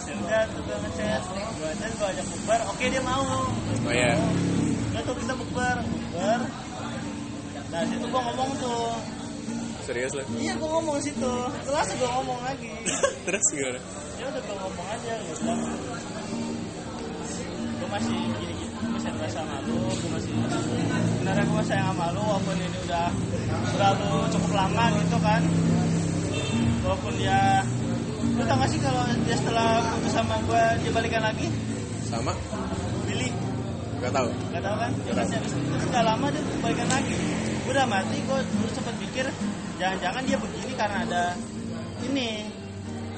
[0.05, 1.21] Ya udah tuh gue ngechat.
[1.29, 2.59] Gue chat gue ajak bukber.
[2.73, 3.45] Oke dia mau.
[3.85, 4.17] Oh ya
[4.89, 5.75] udah tuh kita bukber.
[5.85, 6.39] Bukber.
[7.69, 8.89] Nah situ gue ngomong tuh.
[9.85, 10.23] Serius lu?
[10.41, 11.33] Iya gue ngomong situ.
[11.61, 12.73] Terus gue ngomong lagi.
[13.29, 13.79] Terus gimana?
[14.17, 15.61] Ya udah gue ngomong aja gue bilang.
[17.75, 18.54] Gue masih gini
[19.05, 23.07] masih merasa malu gue masih sebenarnya gue masih sayang sama lu walaupun ini udah
[23.69, 25.41] terlalu cukup lama gitu kan.
[26.81, 27.41] Walaupun dia
[28.35, 31.47] lu tau gak sih kalau dia setelah putus sama gue dia balikan lagi?
[32.09, 32.33] Sama.
[33.05, 33.29] Billy.
[34.01, 34.29] Nggak tahu.
[34.53, 34.91] Gak tau kan?
[35.05, 35.53] Nggak masih terus
[35.93, 37.15] gak lama dia balikan lagi.
[37.61, 39.25] Gue udah mati gue dulu sempet pikir
[39.77, 41.23] jangan-jangan dia begini karena ada
[42.01, 42.29] ini.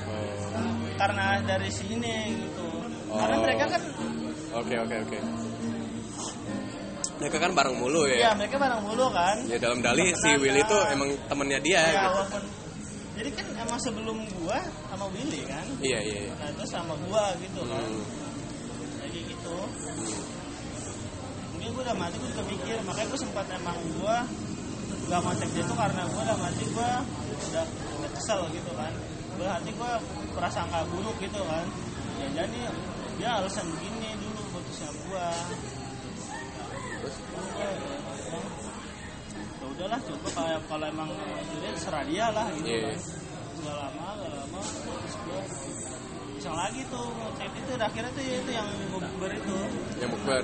[0.08, 0.64] Oh.
[0.98, 2.68] karena dari sini gitu.
[3.12, 3.44] Karena Oh.
[3.44, 3.82] mereka kan
[4.56, 5.47] oke oke oke
[7.18, 8.30] mereka kan bareng mulu ya.
[8.30, 9.36] Ya mereka bareng mulu kan.
[9.50, 12.10] Ya dalam dali si Willy tuh emang temennya dia ya gitu.
[12.14, 12.44] walaupun
[13.18, 14.60] jadi kan emang sebelum gua
[14.94, 15.66] sama Willy kan?
[15.82, 16.34] Iya iya iya.
[16.38, 17.90] Nah terus sama gua gitu kan.
[17.90, 18.06] Hmm.
[19.02, 19.58] jadi gitu.
[21.58, 22.78] Mungkin gua udah mati gua juga mikir.
[22.86, 24.18] Makanya gua sempat emang gua
[25.08, 26.92] gak kontak dia tuh karena gua udah mati gua
[27.50, 27.66] udah,
[27.98, 28.94] udah kesel gitu kan.
[29.42, 29.92] Gua hati gua
[30.38, 31.66] prasangka buruk gitu kan.
[32.22, 32.62] Ya jadi
[33.18, 35.34] dia alasan begini dulu putusnya gua
[37.58, 37.70] ya
[39.68, 41.10] udahlah coba kalau kalau emang
[41.54, 42.82] jadi serah dia lah gitu Iya.
[42.90, 42.98] kan.
[43.58, 45.42] Gak lama gak lama terus gue
[46.38, 47.06] iseng lagi tuh
[47.38, 47.72] tape itu.
[47.78, 49.56] Akhirnya tuh ya itu yang bukber itu.
[50.02, 50.44] Yang bukber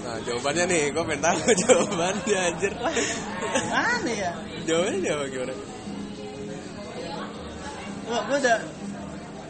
[0.00, 2.72] nah jawabannya nih gue pengen tahu jawabannya anjir.
[3.68, 4.32] Mana ya?
[4.64, 5.54] Jawabannya dia apa gimana?
[8.10, 8.56] Gue udah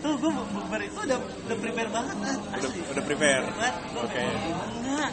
[0.01, 0.33] tuh gue
[0.81, 3.45] itu udah udah prepare banget kan udah udah prepare?
[3.47, 4.23] Gue Oke.
[4.25, 5.05] beli bunga.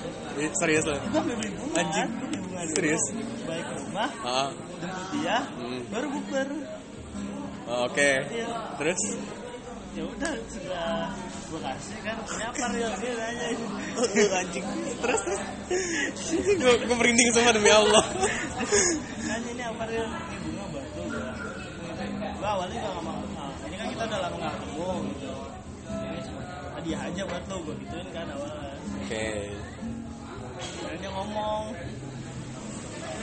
[0.58, 2.10] Serius lo gue beli bunga Anjing.
[2.10, 2.62] bunga.
[2.73, 3.04] Serius?
[3.45, 4.50] baik rumah ah.
[4.82, 5.82] jemput dia Hmm.
[5.93, 6.47] baru bukber
[7.67, 8.12] oh, oke.
[8.28, 8.47] Iya.
[8.80, 9.02] terus?
[9.97, 11.10] Ya udah sudah
[11.47, 13.45] gue kasih kan kenapa Rio dia nanya
[13.97, 14.65] Aduh, anjing.
[15.02, 15.21] Terus?
[16.17, 18.04] Terus gue gue merinding semua demi Allah.
[19.28, 21.30] Nanya ini apa Rio ini bunga batu gue
[22.38, 23.21] gue awalnya gak mau
[23.97, 25.33] kita udah lama gak ketemu gitu.
[26.27, 26.41] Cuma
[26.77, 29.27] hadiah aja buat lo gue gituin kan awalnya oke.
[30.77, 31.63] Dan dia ngomong.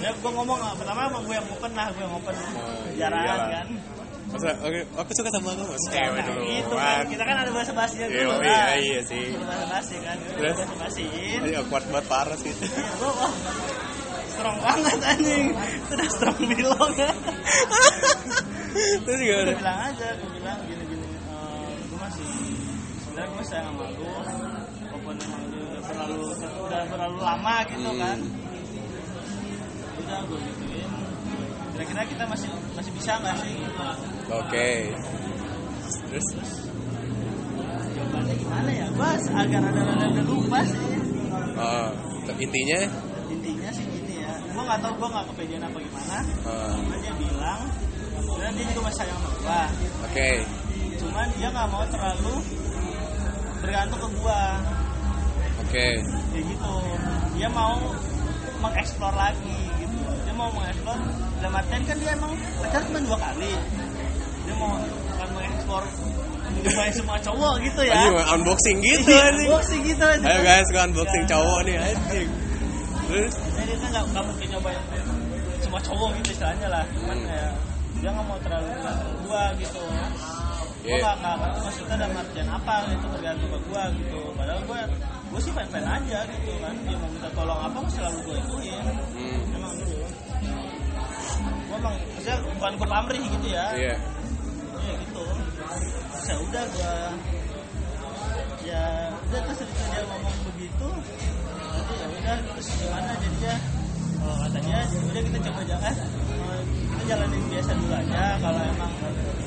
[0.02, 2.34] Ya gue ngomong pertama emang gue yang open lah gue yang open.
[2.34, 2.50] Iya
[2.98, 3.68] jarang kan?
[4.24, 7.04] Masa, oke, aku suka sama kamu cewek Nah, dulu gitu kan?
[7.06, 8.74] kita kan ada bahasa basinya Iya, dulu iya, lah.
[8.82, 9.24] iya sih.
[9.30, 10.16] Ada bahasa basi kan?
[10.18, 10.56] Terus?
[10.58, 11.38] bahasa basiin.
[11.44, 12.50] Ini awkward banget parah sih.
[12.98, 13.34] Wah
[14.34, 15.46] strong banget anjing.
[15.54, 17.10] Itu udah strong bilong ya.
[18.74, 19.44] Terus gimana?
[19.46, 21.06] Gue bilang aja, gue bilang gini-gini.
[21.06, 22.28] eh, gue masih
[23.00, 24.04] sebenarnya gue sayang sama lu.
[24.04, 26.18] Walaupun emang lu udah terlalu
[26.64, 28.00] udah terlalu lama gitu Hmm.
[28.00, 28.18] kan.
[29.98, 30.90] Udah gue gituin.
[31.74, 33.50] Kira-kira kita masih masih bisa nggak sih?
[33.52, 33.84] Gitu.
[34.30, 34.68] Oke
[36.06, 36.28] Terus?
[37.94, 38.86] Jawabannya gimana ya?
[38.90, 40.78] Gue agak rada-rada lupa sih.
[41.54, 41.88] Oh,
[42.34, 42.80] intinya
[43.26, 44.32] Intinya sih gini ya.
[44.50, 46.18] Gue nggak tahu gue nggak kepedean apa gimana.
[46.78, 47.60] Cuma dia bilang,
[48.34, 49.60] dan dia juga masih sayang sama gue.
[50.04, 50.30] Oke.
[51.00, 52.34] Cuman dia nggak mau terlalu
[53.60, 54.42] bergantung ke gua.
[55.64, 55.86] Oke.
[56.32, 56.74] Kayak gitu.
[57.34, 57.72] Dia mau
[58.60, 60.00] mengeksplor lagi gitu.
[60.24, 60.98] Dia mau mengeksplor.
[61.40, 63.52] Dalam artian kan dia emang pacaran cuma dua kali.
[64.44, 64.72] Dia mau
[65.14, 65.84] akan mengeksplor
[66.44, 67.96] mencoba semua cowok gitu ya.
[68.12, 69.48] Mau unboxing gitu Iya, anjing.
[69.48, 70.24] unboxing gitu aja.
[70.24, 71.28] Ayo guys, gue unboxing Ya.
[71.32, 72.28] cowok nih anjing.
[73.04, 73.34] Terus?
[73.52, 74.80] jadi dia nggak mungkin nyobain
[75.60, 76.84] semua cowok gitu istilahnya lah.
[76.94, 77.28] Cuman Hmm.
[77.28, 77.46] ya
[78.04, 78.68] dia nggak mau terlalu
[79.24, 79.80] gua gitu.
[80.84, 81.00] Iya.
[81.00, 84.20] gue gak, gak ngerti maksudnya dalam artian apa gitu bergantung ke gue gitu.
[84.36, 84.80] Padahal gue
[85.32, 86.74] gue sih fan fan aja gitu kan.
[86.84, 88.84] Dia mau minta tolong apa gue selalu gue ituin.
[88.92, 89.96] Hmm, emang dulu
[91.64, 93.66] gue emang maksudnya bukan gue pamrih gitu ya.
[93.72, 93.96] Iya.
[94.84, 95.24] Ya gitu.
[96.12, 96.94] Terus ya udah gue
[98.68, 98.84] ya
[99.16, 100.88] udah terus dia ngomong begitu.
[101.56, 103.54] Nanti ya udah terus gimana jadinya
[104.24, 105.94] kalau katanya ya udah kita coba jangan
[106.64, 108.24] kita jalanin biasa dulu aja.
[108.40, 108.92] Kalau emang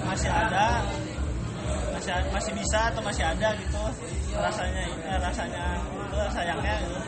[0.05, 0.65] masih ada
[1.97, 3.81] masih masih bisa atau masih ada gitu
[4.37, 7.01] rasanya eh, rasanya itu sayangnya gitu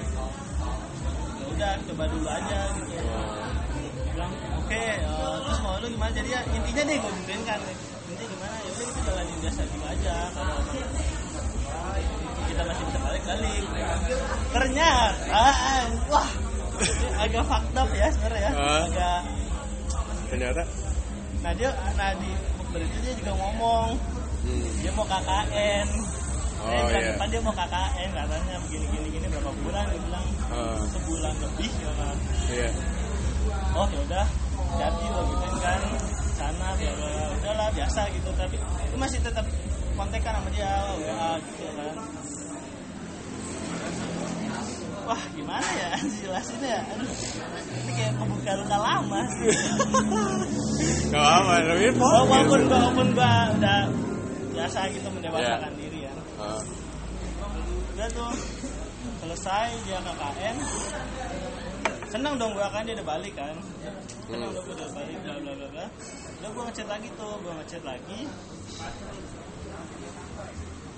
[1.38, 2.97] ya udah coba dulu aja gitu.
[4.17, 4.97] Bilang oke eh,
[5.45, 6.12] terus mau lu gimana?
[6.17, 8.55] Jadi ya intinya deh gue gituin kan intinya gimana?
[8.65, 10.15] Ya udah kita jalanin biasa dulu aja.
[10.34, 10.58] Kalau
[12.49, 13.63] kita masih bisa balik balik
[14.49, 15.45] ternyata
[16.10, 16.29] wah
[17.18, 18.42] agak fucked up ya sebenarnya.
[18.42, 18.84] Ya Ah.
[18.86, 19.22] agak
[20.30, 20.63] ternyata?
[21.39, 23.89] Nah dia nah di bukber itu dia juga ngomong.
[24.39, 24.63] Hmm.
[24.80, 25.88] dia mau KKN
[26.60, 27.12] Oh, eh, bulan iya.
[27.12, 29.84] depan dia mau KKN katanya begini gini gini berapa bulan?
[29.86, 32.15] Dia bilang Ah, sebulan lebih ya kan
[32.48, 32.70] iya.
[33.72, 34.26] Oh ya udah.
[34.70, 35.80] Jadi lo gituin kan.
[36.36, 38.30] Sana ya udah udahlah biasa gitu.
[38.32, 39.46] Tapi itu masih tetap
[39.96, 41.96] kontekan sama dia WA gitu kan
[45.10, 45.89] wah gimana ya?
[46.22, 46.82] Jelasin ya?
[46.86, 49.50] Ini kayak pembuka luka lama sih.
[51.13, 53.80] Gak apa tapi walaupun gua walaupun gua udah
[54.54, 56.13] biasa gitu mendewasakan diri ya.
[56.38, 56.62] Ah,
[57.98, 58.32] udah tuh
[59.26, 60.56] selesai dia KKN
[62.10, 63.58] senang dong gua kan dia udah balik kan?
[64.30, 64.54] Senang Hmm.
[64.54, 65.86] dong gua udah balik bla bla bla bla.
[66.39, 68.19] Udah gua ngechat lagi tuh gua ngechat lagi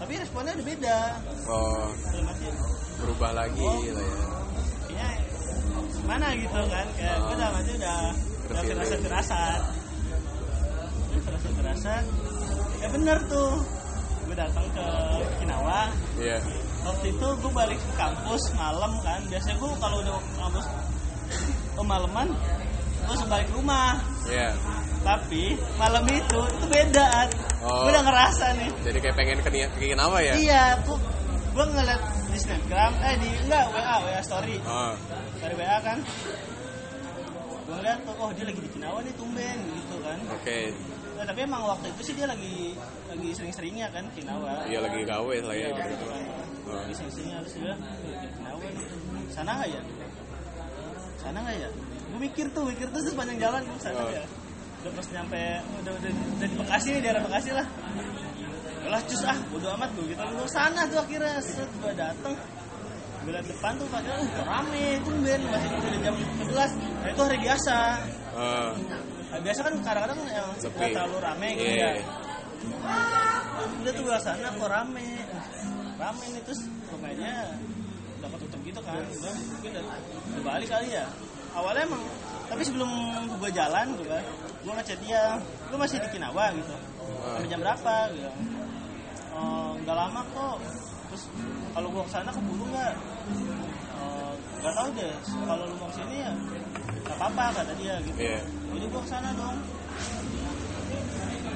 [0.02, 1.00] tapi responnya udah beda.
[1.46, 2.36] Oh dalam
[3.02, 3.78] berubah lagi Oh.
[3.86, 4.18] gitu ya.
[4.90, 5.10] Kayaknya
[6.10, 7.22] mana gitu kan kayak Oh.
[7.30, 8.00] gua udah mati udah
[8.50, 9.62] udah firasat firasat
[11.22, 12.04] firasat firasat
[12.82, 13.54] ya bener tuh.
[14.22, 14.86] Gue datang ke
[15.28, 15.92] Okinawa.
[16.16, 16.40] Iya.
[16.88, 19.20] Waktu itu gue balik ke kampus malam kan.
[19.28, 20.66] Biasanya gue kalau udah kampus
[21.78, 22.28] kemalaman
[23.02, 24.00] gue sebalik rumah.
[24.26, 24.56] Iya
[25.02, 27.32] tapi malam itu itu beda Ad.
[27.62, 27.86] Oh.
[27.86, 28.70] gue udah ngerasa nih.
[28.82, 30.34] Jadi kayak pengen ke bikin apa ya?
[30.38, 30.98] Iya gue
[31.52, 34.58] gue ngeliat di snapgram eh di enggak wa wa story.
[34.64, 34.94] Oh.
[35.38, 35.98] Dari wa kan.
[37.62, 40.18] Gue ngeliat tuh oh dia lagi di Kinawa nih tumben gitu kan.
[40.32, 40.60] Oke.
[41.12, 42.74] Nah, tapi emang waktu itu sih dia lagi
[43.06, 44.66] lagi sering-seringnya kan Kinawa.
[44.66, 46.06] Iya lagi gawe lah ya Iya, gitu.
[46.66, 46.78] Oh.
[46.78, 48.66] Lagi sering-seringnya harus dia "Eh, di Kinawa
[49.30, 49.82] sana nggak ya?
[51.18, 51.70] Sana nggak ya?
[52.12, 54.10] Gue mikir tuh mikir tuh sepanjang jalan gue sana Oh.
[54.10, 54.24] ya
[54.82, 55.42] udah pas nyampe
[55.82, 57.68] udah udah, udah di Bekasi nih daerah Bekasi lah.
[58.82, 60.20] Lah cus ah bodo amat gue gitu.
[60.20, 62.34] Gue sana tuh akhirnya set gue dateng.
[63.22, 66.58] Gue liat depan tuh padahal uh, rame tumben masih udah jam 11
[66.98, 67.76] nah itu hari biasa.
[68.34, 68.72] Ah,
[69.32, 70.76] Nah, biasa kan kadang-kadang yang Sepi.
[70.76, 71.88] nggak terlalu rame gitu Iya.
[71.88, 72.04] ya.
[73.80, 75.08] Udah tuh gue sana kok rame?
[75.96, 77.34] Rame nih terus rumahnya
[78.20, 79.00] udah ketutup gitu kan.
[79.08, 79.84] Udah mungkin udah,
[80.36, 81.06] udah balik kali ya.
[81.56, 82.04] Awalnya emang
[82.52, 82.92] tapi sebelum
[83.40, 84.24] gue jalan gue kan
[84.62, 85.40] gue ngechat dia
[85.72, 86.52] gue masih di Kinawa?
[86.52, 86.76] Gitu.
[87.24, 87.96] Sampai jam berapa?
[88.12, 88.28] Gitu.
[89.32, 90.58] "Eh, nggak lama kok.
[91.08, 91.24] Terus
[91.72, 92.94] kalau gue ke sana keburu nggak?
[93.96, 95.14] "Eh, nggak tahu deh.
[95.48, 96.32] Kalau lu mau ke sini ya
[97.02, 98.18] nggak apa-apa kata dia gitu.
[98.20, 98.40] Iya.
[98.72, 99.58] jadi gue ke sana dong.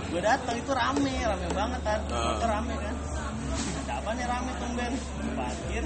[0.10, 2.00] Gue datang itu rame rame banget kan.
[2.08, 2.40] Ah.
[2.40, 2.96] motor rame kan
[4.06, 4.94] ada apa nih rame tumben
[5.34, 5.84] parkir.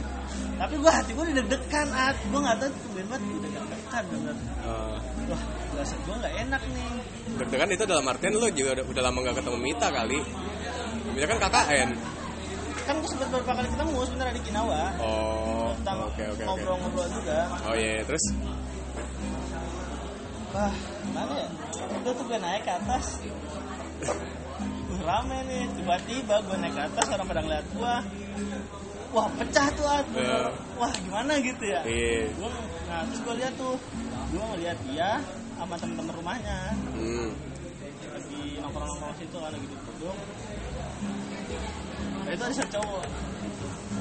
[0.59, 2.17] Tapi gue hati gue udah deg-degan at.
[2.27, 4.35] Gue nggak tahu tumben banget udah deg-degan bener.
[4.67, 4.97] Ah,
[5.31, 5.41] wah
[5.79, 6.87] rasa gue nggak enak nih.
[7.39, 10.19] Deg-degan itu dalam artian lu juga udah, udah lama gak ketemu Mita kali.
[11.15, 11.91] Mita kan KKN
[12.89, 14.81] kan gue sempat beberapa kali ketemu sebenarnya di Kinawa.
[14.97, 16.41] Oh oke oke oke.
[16.41, 17.39] ngobrol-ngobrol juga.
[17.69, 18.25] Oh iya terus?
[20.57, 20.73] Wah
[21.13, 21.49] mana ya?
[22.01, 23.21] Itu tuh gue naik ke atas
[25.09, 27.93] rame nih tiba-tiba gue naik ke atas orang pada ngeliat gue
[29.09, 30.53] wah pecah tuh at Iya.
[30.77, 31.81] wah gimana gitu ya?
[31.81, 32.29] Iya.
[32.37, 32.49] Gua,
[32.85, 33.73] nah terus gue lihat tuh
[34.29, 35.17] gue ngeliat dia
[35.57, 36.59] sama temen-temen rumahnya.
[36.93, 37.29] Hmm.
[38.09, 40.17] lagi nongkrong-nongkrong situ kan lagi duduk
[42.25, 43.05] nah, itu ada satu cowok.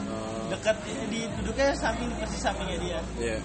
[0.09, 0.77] Oh, dekat
[1.13, 3.01] di duduknya samping persis sampingnya dia.
[3.21, 3.39] Iya.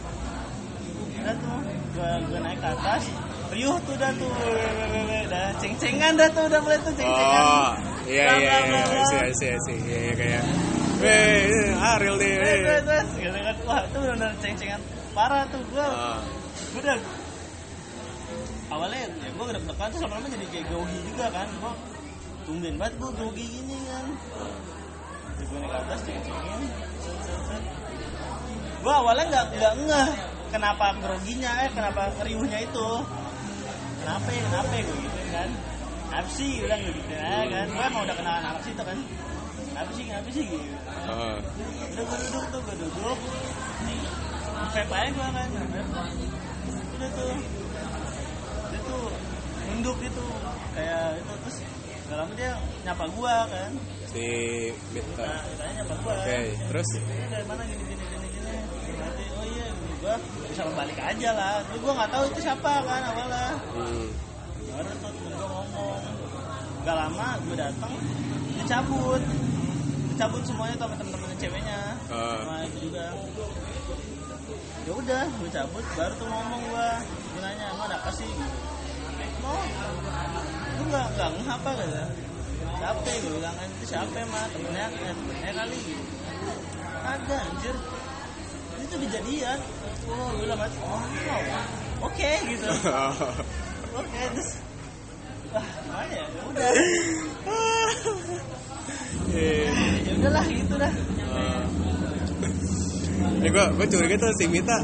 [1.24, 1.58] Udah tuh
[1.96, 3.04] gue gue naik ke atas
[3.54, 4.32] riuh tuh dah tuh
[5.30, 7.44] dah ceng-cengan dah tuh udah mulai tuh ceng-cengan.
[7.46, 7.70] Oh
[8.10, 10.44] iya iya iya sih sih sih iya iya, kayak
[11.04, 12.34] Weh, Ariel nih.
[12.40, 13.56] Terus, weh." terus, gitu kan.
[13.68, 14.82] Wah itu benar ceng-cengan.
[15.14, 16.20] Parah tuh gue Ah,
[16.74, 16.98] gue udah
[18.74, 21.48] awalnya ya gue deg-degan terus lama-lama jadi kayak grogi juga kan.
[21.60, 21.74] Gue
[22.44, 24.06] tumben banget gue grogi gini kan.
[25.38, 26.62] Terus gue naik ke atas ceng-cengin
[28.84, 30.10] gue awalnya nggak nggak ngeh
[30.52, 32.88] kenapa groginya eh kenapa riuhnya itu
[34.04, 34.42] kenapa ya?
[34.52, 35.50] Kenapa ya gue gitu kan?
[36.04, 36.52] Kenapa sih?
[36.60, 38.98] Bilang gue gitu ya kan gue emang udah kenal anak situ kan?
[39.72, 40.04] Kenapa sih?
[40.06, 40.44] Kenapa sih?
[40.46, 40.68] Gitu
[41.08, 41.38] ah.
[41.96, 43.18] udah gue duduk tuh gue duduk.
[44.74, 45.50] Vape aja gue kan
[46.94, 47.36] udah tuh.
[48.72, 49.06] Dia tuh.
[49.64, 50.24] Nunduk gitu.
[50.74, 51.58] Kayak itu terus
[52.04, 52.52] gak lama dia
[52.86, 53.72] nyapa gua kan.
[54.12, 54.26] Si
[54.94, 55.24] Mita.
[55.26, 56.40] nah nyapa gua Oke,
[56.70, 56.90] terus?
[57.32, 58.28] Dari mana gini gini gini
[60.04, 60.16] gua
[60.52, 61.54] bisa balik aja lah.
[61.64, 63.48] Tapi gua nggak tahu itu siapa kan awalnya.
[63.72, 64.08] Hmm.
[64.68, 65.12] baru tuh?
[65.16, 66.02] Temen gua ngomong.
[66.84, 67.94] Gak lama gua datang
[68.52, 69.22] dia cabut.
[70.12, 71.80] Dia cabut semuanya tuh sama temen-temen ceweknya.
[72.12, 72.38] Ah.
[72.44, 73.06] sama itu juga.
[74.84, 76.90] Ya udah gue cabut baru tuh ngomong gua.
[77.08, 78.28] Gue nanya emang ada apa sih?
[78.28, 78.74] Gitu
[79.44, 79.60] mau
[80.80, 82.04] lu nggak nggak ngeh apa gitu
[82.80, 85.80] siapa gue bilang itu siapa emang temennya eh, temennya kali.
[85.84, 86.04] Gitu
[87.04, 87.76] ada anjir
[88.94, 89.58] itu kejadian
[90.06, 91.02] oh gue bilang oh
[92.06, 92.68] oke gitu
[94.00, 94.50] oke terus
[95.50, 96.70] wah gimana ya Ya udah
[99.34, 99.66] Eh,
[100.06, 100.94] ya udahlah gitu dah
[103.44, 104.78] eh gue gue curiga tuh si Mita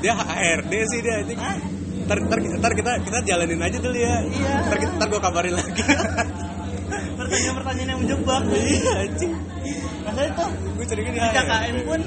[0.00, 1.36] dia HRD sih dia anjing.
[2.08, 4.24] Ntar, ntar, ntar kita kita jalanin aja dulu ya.
[4.24, 4.52] Iya.
[4.64, 5.82] Ntar, kita- ntar gue kabarin lagi.
[7.20, 9.32] pertanyaan-pertanyaan yang menjebak iya anjing.
[10.08, 12.00] Maksudnya tuh Gue curiga di KKN pun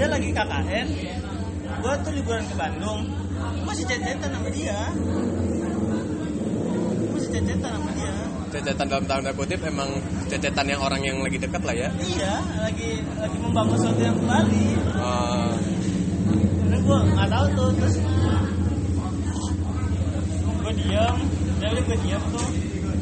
[0.00, 0.88] dia lagi KKN
[1.84, 3.04] gua tuh liburan ke Bandung.
[3.68, 4.80] Masih cecetan sama dia.
[7.12, 8.14] Masih cecetan sama dia.
[8.48, 9.92] Cecetan dalam tanda kutip emang
[10.24, 11.88] cecetan yang orang yang lagi dekat lah ya.
[12.00, 14.66] iya lagi lagi membangun sesuatu yang kembali.
[14.96, 15.52] Ah,
[16.64, 17.94] karena gua nggak tahu tuh terus
[20.64, 21.16] gua diam
[21.60, 22.48] dari gua diam tuh.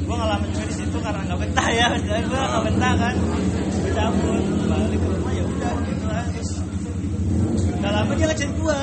[0.02, 1.88] Gua ngalamin juga di situ karena nggak betah ya.
[1.94, 3.14] Jadi gua nggak betah kan.
[3.86, 6.26] Gua cabut balik ke rumah ya udah gitu lah.
[6.34, 6.57] Terus
[7.98, 8.78] lama dia ngechat gua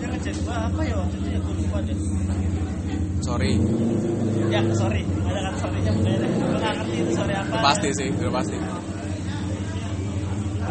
[0.00, 1.96] dia ngechat gua apa ya waktu itu ya gua lupa deh
[3.22, 3.52] sorry.
[4.48, 8.08] ya sorry ada kata sorrynya bukan deh gua nggak ngerti itu sorry apa Pasti sih,
[8.10, 8.56] udah pasti.
[8.58, 8.78] Gua,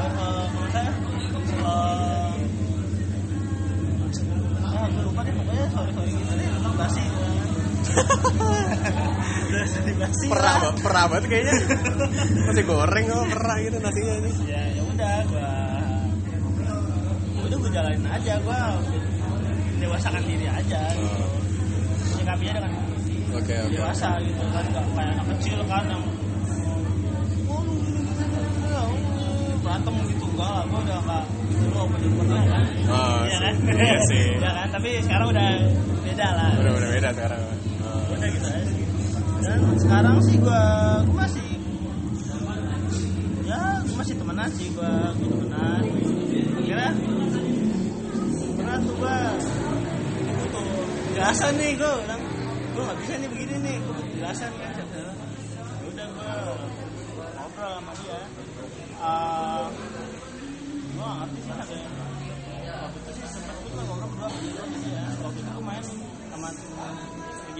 [0.01, 0.83] eh, maksudnya
[1.61, 2.33] eh,
[4.65, 7.29] ah gue lupa deh pokoknya sorry sorry gitu deh memang basi gua.
[10.01, 11.53] basi Perah, perah banget kayaknya.
[12.49, 14.31] Masih goreng kok, perah gitu nasinya ini.
[14.49, 15.70] ya ya udah gua ya udah gua
[17.71, 18.59] jalanin aja gua
[19.79, 20.81] dewasakan diri aja.
[20.93, 21.23] Gitu
[22.11, 22.73] menyikapinya dengan
[23.31, 23.71] Oke, oke.
[23.73, 26.03] dewasa gitu kan nggak kayak anak kecil kan yang
[27.47, 28.91] oh, lu gini, gini, gini, oh,
[29.63, 30.25] berantem gitu.
[30.31, 33.55] Enggak lah gua udah nggak gitu loh bener-bener kan Oh, Iya kan?
[33.71, 34.23] iya sih.
[34.43, 34.67] Iya kan?
[34.75, 35.47] Tapi sekarang udah
[36.03, 36.51] beda lah.
[36.59, 37.41] Udah udah beda sekarang.
[37.81, 38.13] Ah.
[38.13, 38.73] udah gitu aja
[39.41, 40.61] dan sekarang sih gua
[41.09, 41.47] gua masih
[43.49, 45.81] ya gua masih temenan sih gua gua temenan.
[46.61, 46.89] Akhirnya
[48.87, 49.17] tuh gua
[50.41, 50.63] butuh
[51.05, 52.21] penjelasan nih gua bilang
[52.73, 54.83] gua nggak bisa nih begini nih gua butuh penjelasan kan ya
[55.91, 56.33] udah gua
[57.37, 58.19] ngobrol sama dia
[59.01, 59.65] Ah,
[60.93, 61.39] gua nggak ngerti
[61.69, 61.81] sih
[62.61, 65.63] yang waktu itu sih sempat gua cuma ngobrol berdua dia sama dia waktu itu gua
[65.65, 65.83] main
[66.31, 66.49] sama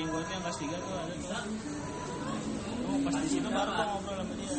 [0.02, 1.46] gue tuh yang kelas 3 tuh ada tuh
[2.92, 4.50] Oh, pas di situ baru gua ngobrol sama dia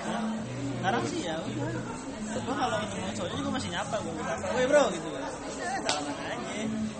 [0.00, 0.49] Nah,
[0.80, 1.68] sekarang sih ya udah
[2.40, 5.28] gue kalau ketemu cowoknya juga masih nyapa gue nyapa woi bro gitu ya
[5.84, 6.38] salaman aja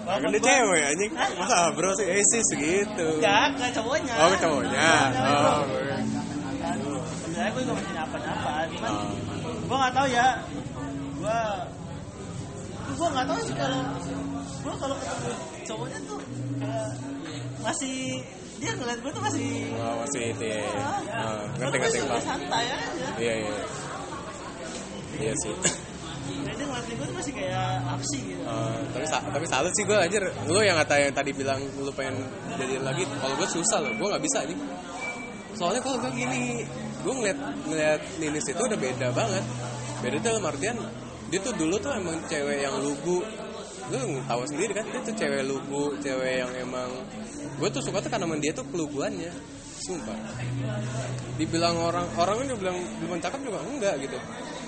[0.00, 1.12] Kan dia cewek anjing.
[1.38, 2.02] Masa bro sih?
[2.02, 3.06] Eh sis gitu.
[3.20, 4.90] enggak ke cowoknya Oh, ke cowoknya.
[5.22, 5.62] Oh,
[7.22, 9.06] sebenarnya gue juga masih nyapa nyapa cuman Oh.
[9.60, 10.26] gue nggak tahu ya
[11.14, 11.38] gue
[12.90, 13.80] gue nggak tahu sih kalau
[14.60, 15.30] gue kalau ketemu
[15.62, 16.20] cowoknya tuh
[16.58, 16.90] kayak
[17.62, 17.96] masih
[18.61, 20.61] dia ngeliat gue tuh masih Oh, masih itu ya.
[20.61, 22.20] Oh, ngerti Gue ngerti Pak.
[22.23, 23.55] santai aja Iya iya.
[25.18, 25.53] Iya sih.
[26.31, 29.85] Jadi dia ngeliatin gue tuh masih kayak apa sih gitu Eh, tapi tapi salut sih
[29.85, 32.20] gue anjir lu yang kata yang tadi bilang lu pengen
[32.55, 34.59] jadian lagi kalau gue susah loh gue nggak bisa nih
[35.57, 36.62] soalnya kalau gue gini
[37.03, 39.44] gue ngeliat ngeliat Ninis itu udah beda banget
[40.01, 40.77] beda tuh dalam artian
[41.29, 43.27] dia tuh dulu tuh emang cewek yang lugu
[43.98, 44.87] lu tahu sendiri kan.
[44.87, 46.90] Dia tuh cewek lugu cewek yang emang
[47.59, 49.33] gue tuh suka tuh karena dia tuh keluguannya
[49.81, 50.18] sumpah.
[51.40, 54.18] Dibilang orang orang kan bilang bilang cakep juga enggak gitu.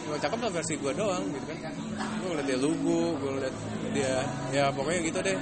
[0.08, 1.72] Bilang cakep lah versi gue doang gitu kan.
[2.18, 3.54] Gue ngeliat dia lugu gue ngeliat
[3.92, 4.14] dia
[4.50, 5.36] ya pokoknya gitu deh.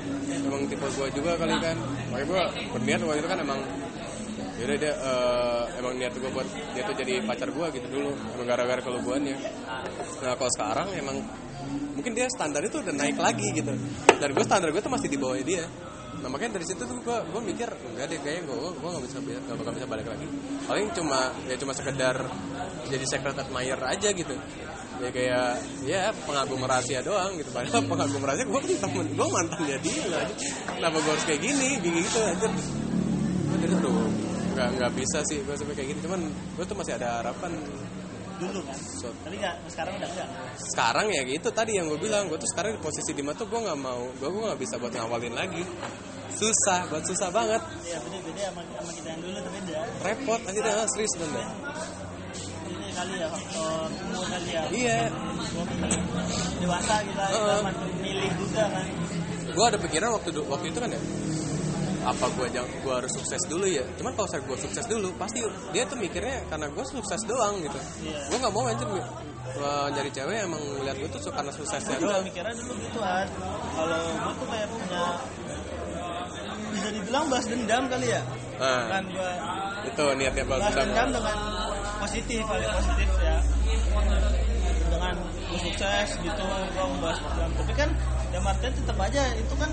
[0.44, 1.76] Emang tipe gue juga kali kan.
[2.10, 2.42] Makanya gue
[2.76, 3.60] berniat waktu itu kan emang
[4.60, 6.44] yaudah dia eh, emang niat gue buat
[6.76, 8.10] dia tuh jadi pacar gue gitu dulu.
[8.44, 9.38] Gara-gara keluguannya.
[10.20, 11.16] Nah kalau sekarang emang
[11.94, 13.72] mungkin dia standar itu udah naik lagi gitu.
[14.16, 15.64] Dan gue standar gue tuh masih di bawahnya dia.
[16.20, 19.16] Nah makanya dari situ tuh gue gue mikir enggak deh kayaknya gue gue nggak bisa
[19.24, 20.26] nggak bakal bisa balik lagi.
[20.68, 22.16] Paling cuma ya cuma sekedar
[22.92, 24.34] jadi secret admirer aja gitu.
[25.00, 25.48] Ya kayak
[25.88, 27.48] ya pengagum rahasia doang gitu.
[27.56, 30.34] Padahal pengagum rahasia gue kan temen gue mantannya dia lah aja.
[30.76, 31.68] Kenapa gue harus kayak gini?
[31.80, 32.48] Bingung gitu aja.
[33.48, 33.96] Gue dari tuh
[34.50, 36.00] nggak nggak bisa sih gue sampai kayak gini.
[36.04, 37.56] Cuman gue tuh masih ada harapan
[38.40, 38.78] dulu kan.
[38.98, 40.28] So, tapi nggak sekarang udah enggak
[40.72, 43.60] sekarang ya gitu tadi yang gue bilang gue tuh sekarang di posisi di tuh gue
[43.60, 45.62] nggak mau gue gue nggak bisa buat ngawalin lagi.
[46.30, 47.60] Susah buat susah banget.
[47.84, 49.78] Ya beda beda sama, sama kita yang dulu tuh beda.
[50.08, 51.46] Repot aja dah serius bener
[52.70, 54.62] ini kali ya faktor umur kali ya.
[54.70, 54.98] Iya.
[56.60, 57.60] Dewasa kita kita Heeh.
[57.62, 58.86] masih milih juga kan.
[59.50, 61.00] Gue ada pikiran waktu waktu itu kan ya
[62.00, 63.84] apa gue jangan gue harus sukses dulu ya.
[64.00, 67.78] Cuman kalau saya gue sukses dulu pasti dia tuh mikirnya karena gue sukses doang gitu.
[68.04, 68.20] Iya.
[68.32, 69.04] gue nggak mau anjir gue
[69.90, 73.26] nyari cewek emang ngeliat gue tuh karena suksesnya gue juga mikirnya dulu gitu kan
[73.76, 75.04] kalau gue tuh kayak punya
[76.70, 78.22] bisa dibilang balas dendam kali ya.
[78.60, 79.30] Nah kan gue
[79.90, 80.88] itu niatnya balas balas dendam.
[80.88, 81.38] dendam dengan
[82.00, 83.36] positif hal yang positif ya.
[84.90, 87.50] Dengan gue sukses gitu gue membahas dendam.
[87.58, 87.90] Tapi kan
[88.30, 89.70] dalam artian tetap aja itu kan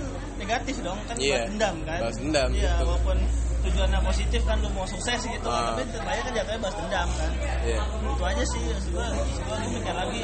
[0.47, 1.35] negatif dong kan Iya.
[1.35, 2.85] balas dendam kan Balas dendam, iya betul.
[2.87, 3.17] walaupun
[3.57, 5.75] tujuannya positif kan lu mau sukses gitu Ah.
[5.75, 7.31] tapi aja kan jatuhnya balas dendam kan
[7.61, 7.79] Iya.
[7.83, 9.05] itu aja sih maksud gue
[9.43, 10.23] gue mikir lagi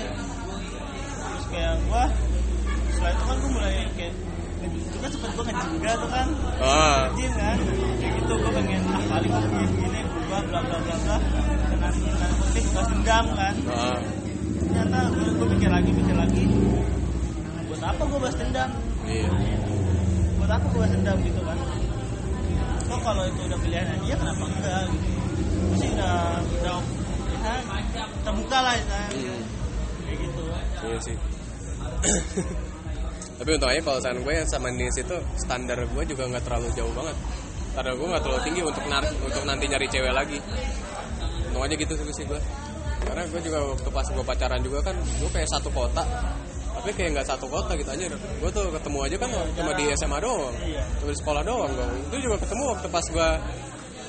[1.14, 2.04] terus kayak gue
[2.90, 4.14] setelah itu kan gue mulai kayak
[4.64, 7.04] itu kan sempet gue ngejaga tuh kan Ah.
[7.06, 7.58] Anjir kan
[8.00, 11.18] kayak gitu gue pengen ah kali gue begini begini berubah bla bla bla bla
[11.68, 14.00] dengan dengan motif balas dendam kan Ah.
[14.64, 16.44] ternyata gue, gue mikir lagi mikir lagi
[17.68, 18.72] buat apa gue balas dendam
[19.04, 19.28] Iya.
[20.44, 21.58] Buat apa gue dendam gitu kan
[22.84, 25.08] kok kalau itu udah pilihan dia kenapa enggak gitu
[25.72, 26.78] pasti udah udah
[27.96, 28.84] ya, terbuka lah ya
[30.04, 30.44] kayak gitu
[30.84, 31.16] Iya sih.
[33.40, 36.92] Tapi untung aja kalau saran gue sama Nis itu standar gue juga nggak terlalu jauh
[36.92, 37.16] banget.
[37.72, 40.38] Standar gue nggak terlalu tinggi untuk nar untuk nanti nyari cewek lagi.
[41.48, 42.40] Untung aja gitu sih gue.
[43.04, 46.04] Karena gue juga waktu pas gue pacaran juga kan gue kayak satu kota.
[46.84, 48.12] Tapi kayak nggak satu kota gitu aja.
[48.12, 50.52] Gue tuh ketemu aja kan cuma di SMA doang.
[51.00, 51.88] Cuma di sekolah doang gue.
[52.12, 53.30] Itu juga ketemu waktu pas gue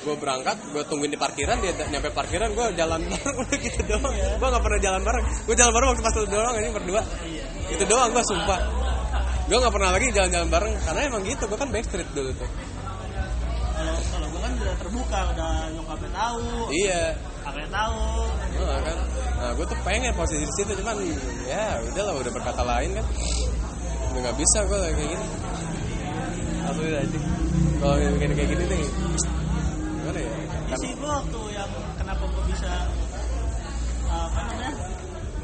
[0.05, 4.11] gue berangkat, gue tungguin di parkiran, dia nyampe parkiran, gue jalan bareng udah gitu doang.
[4.11, 5.23] Gue gak pernah jalan bareng.
[5.47, 7.01] Gue jalan bareng waktu pas lu doang ini berdua.
[7.25, 8.59] iya Itu doang gue sumpah.
[9.47, 11.43] Gue gak pernah lagi jalan-jalan bareng karena emang gitu.
[11.47, 12.49] Gue kan backstreet dulu tuh.
[13.75, 17.03] kalau kalau gue kan udah terbuka udah nyokapnya tahu Iya.
[17.43, 18.03] kakaknya tahu
[18.55, 18.97] Nah, kan.
[19.35, 20.95] Nah, gue tuh pengen posisi di situ cuman
[21.45, 23.05] ya udahlah udah berkata lain kan.
[24.15, 25.17] Udah gak bisa gue kayak gini.
[26.65, 27.19] Apa aja.
[27.83, 28.83] Kalau kayak kayak gini nih.
[30.01, 30.31] Gimana ya?
[30.65, 32.71] Kan, sih gue waktu yang kenapa gue bisa
[34.05, 34.71] apa namanya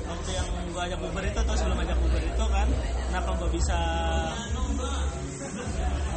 [0.07, 2.67] waktu yang gue ajak Uber itu atau sebelum ajak Uber itu kan
[3.11, 3.79] kenapa gue bisa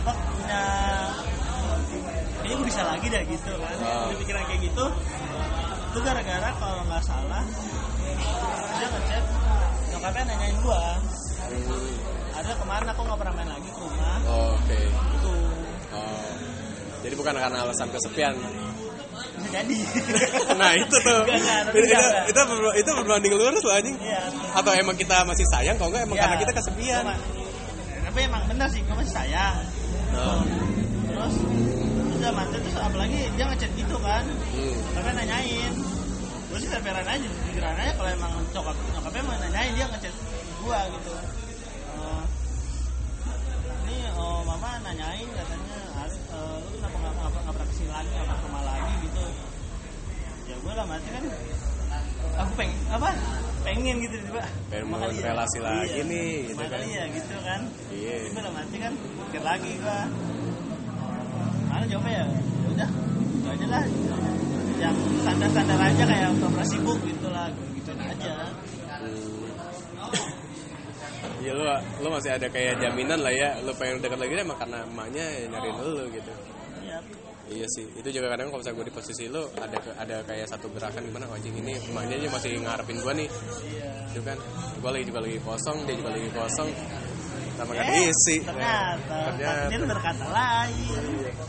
[0.04, 0.64] apa punya
[2.40, 3.76] kayaknya gue bisa lagi dah gitu kan.
[3.82, 4.84] Punya pikiran kayak gitu
[5.94, 7.44] itu gara-gara kalau nggak salah
[8.74, 9.24] dia ngechat
[9.94, 10.82] nyokapnya nanyain gue
[11.46, 11.92] hmm,
[12.34, 14.18] ada ke mana kok nggak pernah main lagi ke rumah?
[14.26, 14.80] Oke.
[14.90, 15.32] itu
[15.94, 16.30] Oh.
[17.06, 18.34] Jadi bukan karena alasan kesepian.
[19.38, 19.76] bisa jadi.
[20.60, 21.22] Nah itu tuh.
[21.22, 22.00] Enggak, tapi itu,
[22.34, 23.94] itu, ber- itu berbanding lurus loh anjing.
[24.02, 24.26] Iya.
[24.58, 26.24] Atau emang kita masih sayang kalau enggak emang Iya.
[26.26, 27.04] karena kita kesepian.
[28.10, 29.56] Tapi emang bener sih gue masih sayang.
[30.18, 30.42] Oh.
[31.14, 31.34] terus
[32.18, 34.24] udah mati terus apalagi dia ngechat gitu kan.
[34.26, 34.74] Hmm.
[34.98, 35.72] tapi nanyain
[36.54, 40.14] gue sih terperan aja pikiran aja kalau emang cokap nyokapnya mau nanyain dia ngechat
[40.62, 41.10] gua gitu.
[41.98, 42.22] Eh,
[43.90, 48.06] ini oh mama nanyain katanya eh, lu kenapa nggak nggak nggak pernah ke sini lagi
[48.06, 48.92] nggak pernah ke lagi?
[49.02, 49.24] Gitu.
[50.46, 51.24] Ya gue lah mati kan
[52.38, 53.08] aku pengen apa?
[53.66, 55.26] Pengen gitu tiba Pengen membangun ya.
[55.34, 56.70] relasi lagi nih, gitu kan.
[56.70, 57.60] kali ya gitu kan.
[57.90, 58.14] Iya.
[58.14, 60.00] Tapi dalam hati kan pikir lagi gua.
[61.66, 62.26] Mana jawabnya ya
[62.70, 62.90] udah
[63.42, 63.82] itu aja lah
[64.84, 68.32] yang standar-standar aja kayak pernah sibuk gitu lah gitu aja.
[71.44, 71.64] Iya lu,
[72.04, 75.44] lu masih ada kayak jaminan lah ya Lu pengen dekat lagi emang karena emaknya ya
[75.52, 76.32] nyariin lu gitu.
[76.84, 76.98] Ya
[77.44, 80.72] Iya sih, itu juga kadang kalau misalnya gue di posisi lu ada ada kayak satu
[80.72, 83.28] gerakan gimana oh, anjing ini emaknya aja masih ngarepin gue nih.
[83.68, 83.90] Iya.
[84.16, 84.38] Itu kan.
[84.80, 86.68] Gue lagi juga lagi kosong dia juga lagi kosong
[87.54, 89.16] sama kan eh isi ternyata.
[89.30, 89.70] Ternyata.
[89.70, 91.02] Dia berkata lain.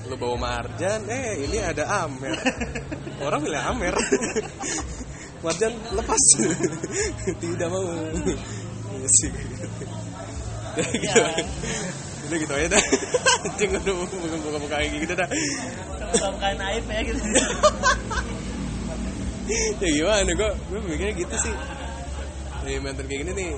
[0.06, 2.38] Lu bawa marjan eh ini ada amer.
[3.26, 3.96] Orang bilang amer.
[5.46, 6.24] Marjan lepas.
[7.42, 7.86] Tidak mau.
[7.86, 9.30] Iya sih.
[10.74, 11.06] Udah gitu.
[11.06, 11.26] Iya.
[12.26, 12.84] udah gitu aja dah.
[13.46, 15.30] Anjing udah buka buka kayak gitu dah.
[16.18, 17.22] Sama kain aib ya gitu.
[19.78, 21.54] Ya gimana gue gue mikirnya gitu sih.
[22.66, 23.50] Dari mantan kayak gini nih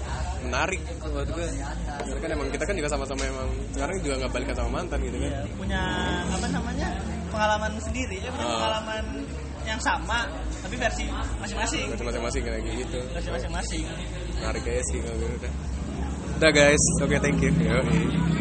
[0.46, 1.46] menarik buat gue
[1.98, 5.18] karena kan emang kita kan juga sama-sama emang sekarang juga nggak balikan sama mantan gitu
[5.18, 5.32] kan.
[5.32, 5.82] Iya, punya
[6.30, 6.88] apa namanya
[7.34, 8.18] pengalaman sendiri.
[8.22, 8.54] Ya punya Oh.
[8.62, 9.04] pengalaman
[9.68, 10.20] yang sama
[10.64, 11.06] tapi versi
[11.42, 11.86] masing-masing.
[11.92, 13.00] Versi masing-masing kayak gitu.
[13.12, 13.84] Versi masing-masing.
[14.40, 15.50] Menarik aja sih kalau gitu.
[16.38, 17.52] Udah guys oke thank you.
[17.58, 18.38] Yoi.